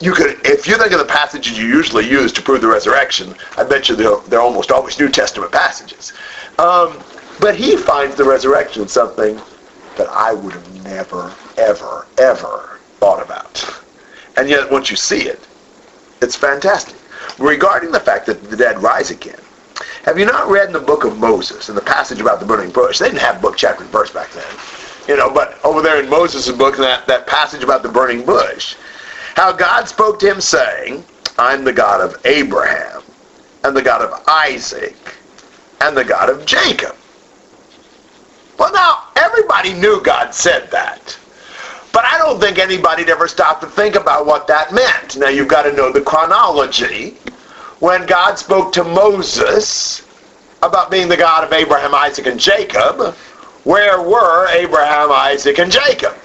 [0.00, 3.34] you could, if you think of the passages you usually use to prove the resurrection,
[3.56, 6.12] I bet you they're, they're almost always New Testament passages.
[6.58, 7.02] Um,
[7.40, 9.40] but he finds the resurrection something
[9.96, 13.82] that I would have never, ever, ever thought about.
[14.36, 15.40] And yet, once you see it,
[16.22, 16.96] it's fantastic.
[17.38, 19.38] Regarding the fact that the dead rise again,
[20.04, 22.70] have you not read in the book of Moses, in the passage about the burning
[22.70, 22.98] bush?
[22.98, 24.44] They didn't have book, chapter, and verse back then.
[25.08, 28.76] You know, but over there in Moses' book, that, that passage about the burning bush,
[29.38, 31.04] how God spoke to him saying,
[31.38, 33.02] I'm the God of Abraham,
[33.62, 34.96] and the God of Isaac,
[35.80, 36.96] and the God of Jacob.
[38.58, 41.16] Well, now, everybody knew God said that.
[41.92, 45.16] But I don't think anybody'd ever stop to think about what that meant.
[45.16, 47.10] Now you've got to know the chronology.
[47.78, 50.04] When God spoke to Moses
[50.62, 53.14] about being the God of Abraham, Isaac, and Jacob,
[53.62, 56.16] where were Abraham, Isaac, and Jacob?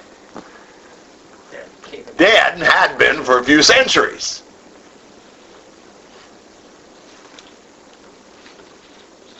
[2.16, 4.42] Dead and had been for a few centuries.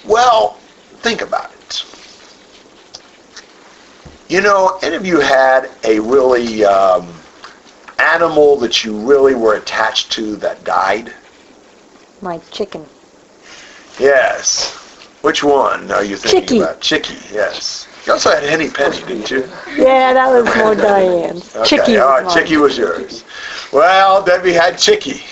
[0.04, 0.58] Well,
[1.02, 1.84] think about it.
[4.28, 7.12] You know, any of you had a really um,
[7.98, 11.12] animal that you really were attached to that died?
[12.20, 12.86] My chicken.
[13.98, 14.74] Yes.
[15.22, 16.60] Which one are you thinking Chicky.
[16.60, 16.80] about?
[16.80, 17.86] Chicky, yes.
[18.06, 19.48] You also had Henny Penny, didn't you?
[19.76, 21.54] Yeah, that was more Diane's.
[21.56, 21.64] Okay.
[21.64, 22.44] Chicky oh, was mine.
[22.44, 23.24] Chicky was yours.
[23.72, 25.22] Well, Debbie had Chicky.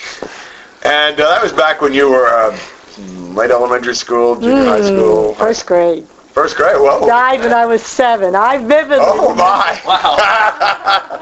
[0.83, 2.59] And uh, that was back when you were uh,
[3.35, 5.35] late elementary school, junior high Mm, school.
[5.35, 6.07] First grade.
[6.33, 6.80] First grade?
[6.80, 7.07] well.
[7.07, 8.35] Died when I was seven.
[8.35, 8.97] I vividly.
[9.01, 9.78] Oh, my.
[9.87, 10.16] Wow.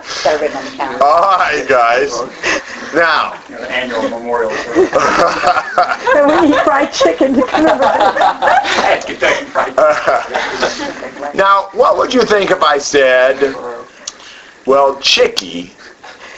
[0.03, 1.05] Started on the calendar.
[1.05, 2.11] All right, guys.
[2.95, 4.91] Now, You know, the annual memorial service.
[6.15, 7.81] And we eat fried chicken to commemorate.
[7.81, 9.75] That's Kentucky Fried
[11.35, 13.55] now, what would you think if I said,
[14.67, 15.73] well, Chicky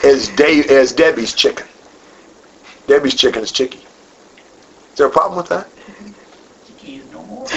[0.03, 1.67] is, Dave, is Debbie's chicken?
[2.87, 3.79] Debbie's chicken is Chicky.
[3.79, 5.67] Is there a problem with that?
[6.79, 7.47] Chicken no more.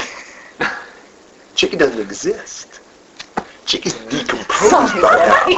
[1.56, 2.80] Chicky doesn't exist.
[3.64, 5.48] Chicky's decomposed by now.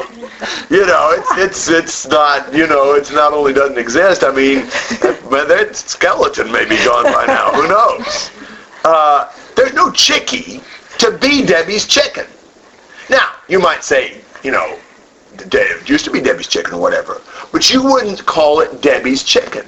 [0.70, 2.55] You know, it's it's it's not.
[2.55, 4.24] You know, it's not only doesn't exist.
[4.24, 4.61] I mean,
[5.28, 7.51] but that skeleton may be gone by now.
[7.53, 8.30] Who knows?
[8.84, 10.62] Uh, there's no Chicky
[10.99, 12.26] to be Debbie's chicken.
[13.11, 14.78] Now, you might say, you know,
[15.38, 17.20] it used to be Debbie's chicken or whatever,
[17.53, 19.66] but you wouldn't call it Debbie's chicken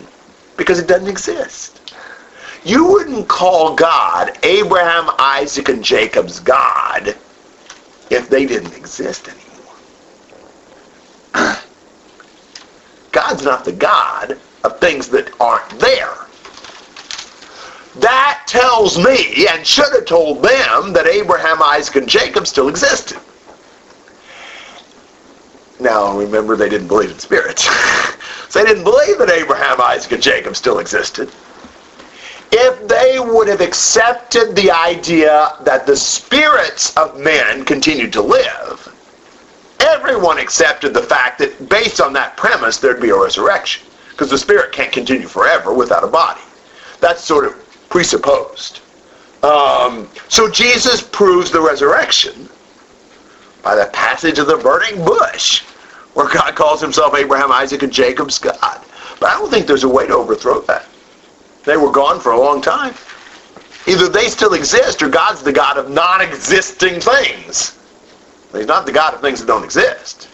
[0.57, 1.80] because it doesn't exist.
[2.65, 7.17] You wouldn't call God Abraham, Isaac, and Jacob's God
[8.11, 9.47] if they didn't exist anymore.
[13.13, 16.15] God's not the God of things that aren't there.
[17.97, 23.19] That tells me, and should have told them, that Abraham, Isaac, and Jacob still existed.
[25.81, 27.65] Now, remember, they didn't believe in spirits.
[28.51, 31.33] so they didn't believe that Abraham, Isaac, and Jacob still existed
[32.53, 38.89] if they would have accepted the idea that the spirits of men continued to live,
[39.81, 43.87] everyone accepted the fact that based on that premise there'd be a resurrection.
[44.11, 46.43] Because the spirit can't continue forever without a body.
[47.01, 48.81] That's sort of presupposed.
[49.43, 52.49] Um, so Jesus proves the resurrection
[53.63, 55.63] by the passage of the burning bush,
[56.13, 58.85] where God calls himself Abraham, Isaac, and Jacob's God.
[59.19, 60.85] But I don't think there's a way to overthrow that.
[61.65, 62.95] They were gone for a long time.
[63.87, 67.79] Either they still exist or God's the God of non-existing things.
[68.53, 70.29] He's not the God of things that don't exist.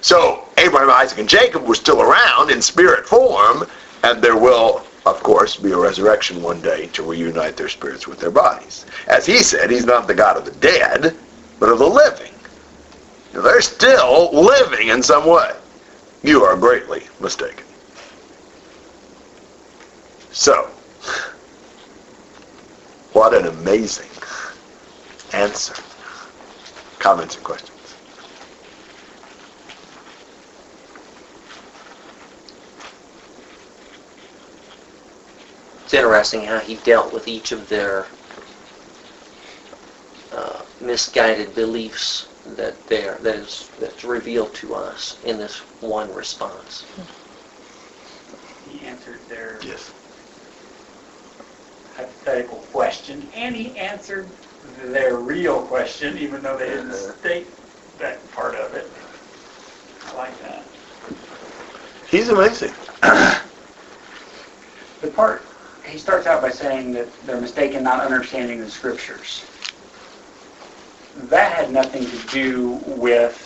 [0.00, 3.66] So Abraham, Isaac, and Jacob were still around in spirit form,
[4.04, 8.20] and there will, of course, be a resurrection one day to reunite their spirits with
[8.20, 8.86] their bodies.
[9.08, 11.16] As he said, he's not the God of the dead,
[11.58, 12.32] but of the living.
[13.32, 15.52] They're still living in some way.
[16.22, 17.65] You are greatly mistaken.
[20.38, 20.70] So,
[23.14, 24.10] what an amazing
[25.32, 25.74] answer.
[26.98, 27.96] Comments or questions?
[35.84, 38.06] It's interesting how he dealt with each of their
[40.32, 46.84] uh, misguided beliefs that there that is that's revealed to us in this one response.
[48.66, 49.95] He answered their Yes.
[51.96, 54.28] Hypothetical question, and he answered
[54.84, 57.12] their real question, even though they didn't uh-huh.
[57.20, 57.46] state
[57.98, 58.90] that part of it.
[60.06, 60.62] I like that.
[62.10, 62.72] He's amazing.
[65.02, 65.42] The part,
[65.86, 69.44] he starts out by saying that they're mistaken not understanding the scriptures.
[71.14, 73.36] That had nothing to do with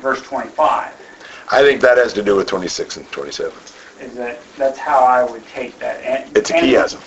[0.00, 0.92] verse 25.
[1.52, 3.52] I think that has to do with 26 and 27.
[4.00, 6.02] Is that, that's how I would take that.
[6.02, 7.00] And- It's a chiasm.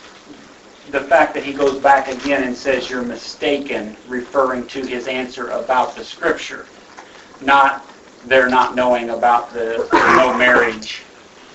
[0.93, 5.49] The fact that he goes back again and says you're mistaken, referring to his answer
[5.49, 6.67] about the scripture,
[7.41, 7.87] not
[8.25, 11.01] they're not knowing about the no marriage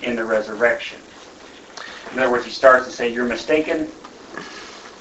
[0.01, 0.99] in the resurrection.
[2.11, 3.87] In other words, he starts to say you're mistaken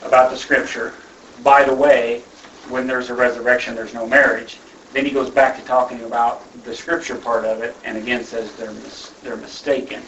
[0.04, 0.94] about the scripture.
[1.42, 2.22] By the way,
[2.70, 4.60] when there's a resurrection, there's no marriage.
[4.92, 8.54] Then he goes back to talking about the scripture part of it, and again says
[8.54, 10.00] they're mis- they're mistaken.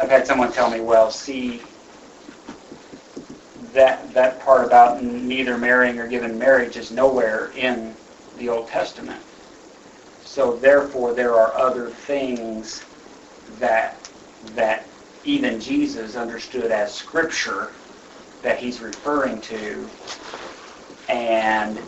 [0.00, 1.62] I've had someone tell me, well, see,
[3.74, 7.94] that that part about neither marrying or giving marriage is nowhere in
[8.38, 9.20] the Old Testament.
[10.24, 12.82] So therefore, there are other things
[13.58, 14.10] that,
[14.54, 14.86] that
[15.24, 17.70] even Jesus understood as scripture
[18.42, 19.88] that he's referring to,
[21.08, 21.78] and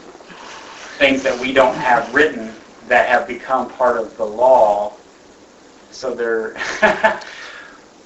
[0.98, 2.54] things that we don't have written
[2.88, 4.92] that have become part of the law.
[5.90, 6.54] So they're,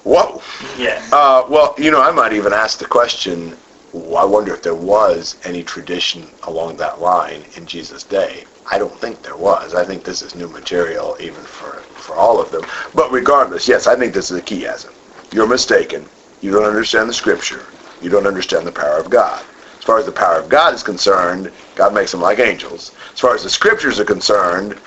[0.03, 0.41] Whoa.
[0.77, 1.11] yes.
[1.13, 3.57] Uh, well, you know, I might even ask the question,
[3.93, 8.45] I wonder if there was any tradition along that line in Jesus' day.
[8.71, 9.73] I don't think there was.
[9.73, 12.65] I think this is new material even for, for all of them.
[12.93, 14.93] But regardless, yes, I think this is a chiasm.
[15.33, 16.07] You're mistaken.
[16.41, 17.65] You don't understand the scripture.
[18.01, 19.43] You don't understand the power of God.
[19.79, 22.91] As far as the power of God is concerned, God makes them like angels.
[23.13, 24.79] As far as the scriptures are concerned,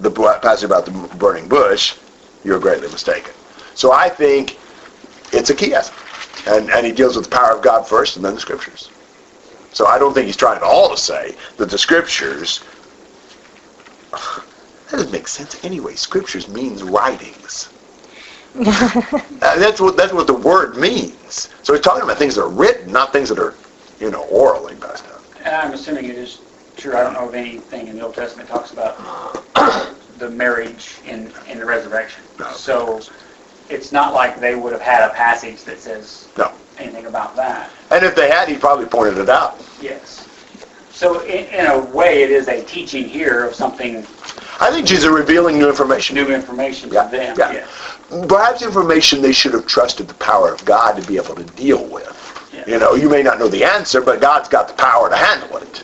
[0.00, 1.96] the passage about the burning bush,
[2.44, 3.34] you're greatly mistaken.
[3.74, 4.58] So I think
[5.32, 5.94] it's a chiasm.
[6.46, 8.90] And, and he deals with the power of God first and then the scriptures.
[9.72, 12.64] So I don't think he's trying at all to say that the scriptures,
[14.12, 14.44] that
[14.90, 15.94] doesn't make sense anyway.
[15.94, 17.70] Scriptures means writings.
[19.42, 21.48] Uh, that's what that's what the word means.
[21.62, 23.54] So he's talking about things that are written, not things that are,
[23.98, 25.20] you know, orally passed down.
[25.42, 26.42] And I'm assuming it is
[26.76, 26.94] true.
[26.94, 28.98] I don't know of anything in the Old Testament that talks about
[30.18, 32.22] the marriage in, in the resurrection.
[32.38, 32.52] No.
[32.52, 33.00] So
[33.70, 36.52] it's not like they would have had a passage that says No.
[36.78, 37.70] anything about that.
[37.90, 39.62] And if they had, he probably pointed it out.
[39.80, 40.26] Yes.
[40.92, 44.06] So in, in a way, it is a teaching here of something
[44.62, 46.16] I think Jesus is revealing new information.
[46.16, 47.36] new information Yeah, to them.
[47.38, 47.52] yeah.
[47.52, 47.68] Yes.
[48.28, 51.86] Perhaps information they should have trusted the power of God to be able to deal
[51.86, 52.16] with.
[52.52, 52.64] Yeah.
[52.66, 55.56] You know, you may not know the answer, but God's got the power to handle
[55.58, 55.82] it.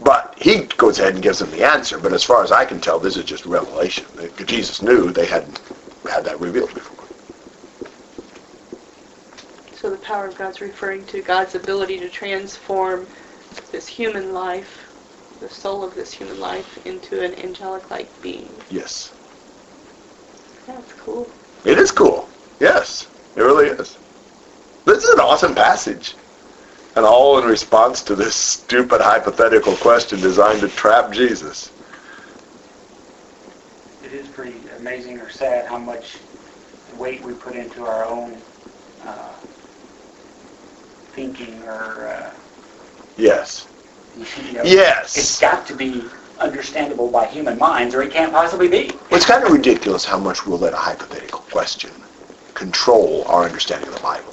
[0.00, 1.98] But he goes ahead and gives them the answer.
[1.98, 4.06] But as far as I can tell, this is just revelation.
[4.46, 5.60] Jesus knew they hadn't
[6.08, 7.04] had that revealed before.
[9.72, 13.06] So the power of God's referring to God's ability to transform
[13.72, 14.86] this human life,
[15.38, 18.50] the soul of this human life, into an angelic-like being.
[18.70, 19.12] Yes.
[20.66, 21.28] That's cool.
[21.66, 22.26] It is cool.
[22.58, 23.06] Yes,
[23.36, 23.98] it really is.
[24.86, 26.14] This is an awesome passage.
[26.96, 31.70] And all in response to this stupid hypothetical question designed to trap Jesus.
[34.02, 36.16] It is pretty amazing or sad how much
[36.96, 38.40] weight we put into our own
[39.04, 39.34] uh,
[41.18, 42.30] thinking or, uh,
[43.16, 43.66] Yes.
[44.16, 45.16] you know, Yes.
[45.16, 46.04] it's got to be
[46.38, 48.92] understandable by human minds or it can't possibly be.
[49.10, 51.90] It's kind of ridiculous how much we'll let a hypothetical question
[52.54, 54.32] control our understanding of the Bible.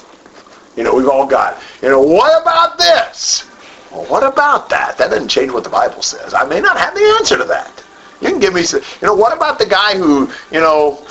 [0.75, 3.45] You know, we've all got, you know, what about this?
[3.91, 4.95] Well, what about that?
[4.99, 6.35] That doesn't change what the Bible says.
[6.35, 7.83] I may not have the answer to that.
[8.21, 11.03] You can give me, some, you know, what about the guy who, you know,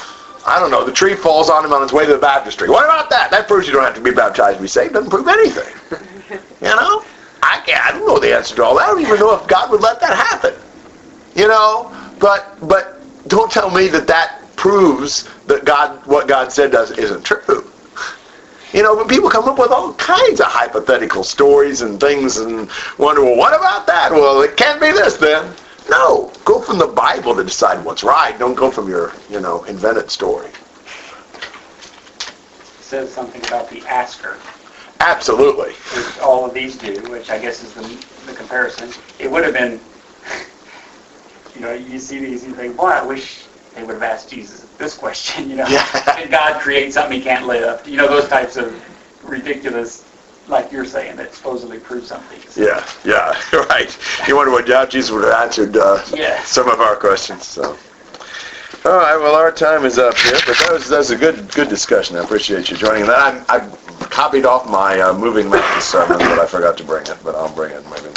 [0.47, 2.69] I don't know, the tree falls on him on his way to the baptistry.
[2.69, 3.31] What about that?
[3.31, 4.93] That proves you don't have to be baptized to be saved.
[4.93, 5.73] Doesn't prove anything.
[6.61, 7.05] you know?
[7.43, 8.85] I can't, I don't know the answer to all that.
[8.85, 10.55] I don't even know if God would let that happen.
[11.35, 11.91] You know?
[12.19, 17.25] But, but don't tell me that that proves that God, what God said does isn't
[17.25, 17.71] true.
[18.73, 22.69] You know, when people come up with all kinds of hypothetical stories and things and
[22.99, 24.11] wonder, well, what about that?
[24.11, 25.55] Well, it can't be this then.
[25.91, 28.39] No, go from the Bible to decide what's right.
[28.39, 30.49] Don't go from your, you know, invented story.
[30.49, 30.55] It
[32.81, 34.39] says something about the asker,
[35.01, 35.73] Absolutely.
[35.73, 37.83] which all of these do, which I guess is the,
[38.27, 38.91] the comparison.
[39.19, 39.81] It would have been,
[41.55, 44.31] you know, you see these and you think, boy, I wish they would have asked
[44.31, 45.67] Jesus this question, you know.
[45.69, 46.17] Yeah.
[46.21, 47.87] Did God create something he can't lift?
[47.87, 48.75] You know, those types of
[49.23, 50.05] ridiculous,
[50.49, 52.39] like you're saying, that supposedly prove something.
[52.57, 53.41] Yeah, yeah,
[53.71, 53.97] right.
[54.29, 56.49] You wonder what how Jesus would have answered uh, Yes.
[56.49, 57.47] some of our questions.
[57.47, 57.79] So,
[58.85, 59.17] all right.
[59.17, 62.17] Well, our time is up here, but that was that was a good good discussion.
[62.17, 63.07] I appreciate you joining.
[63.07, 63.69] That I, I
[64.11, 67.17] copied off my uh, moving mountain sermon, but I forgot to bring it.
[67.25, 68.09] But I'll bring it maybe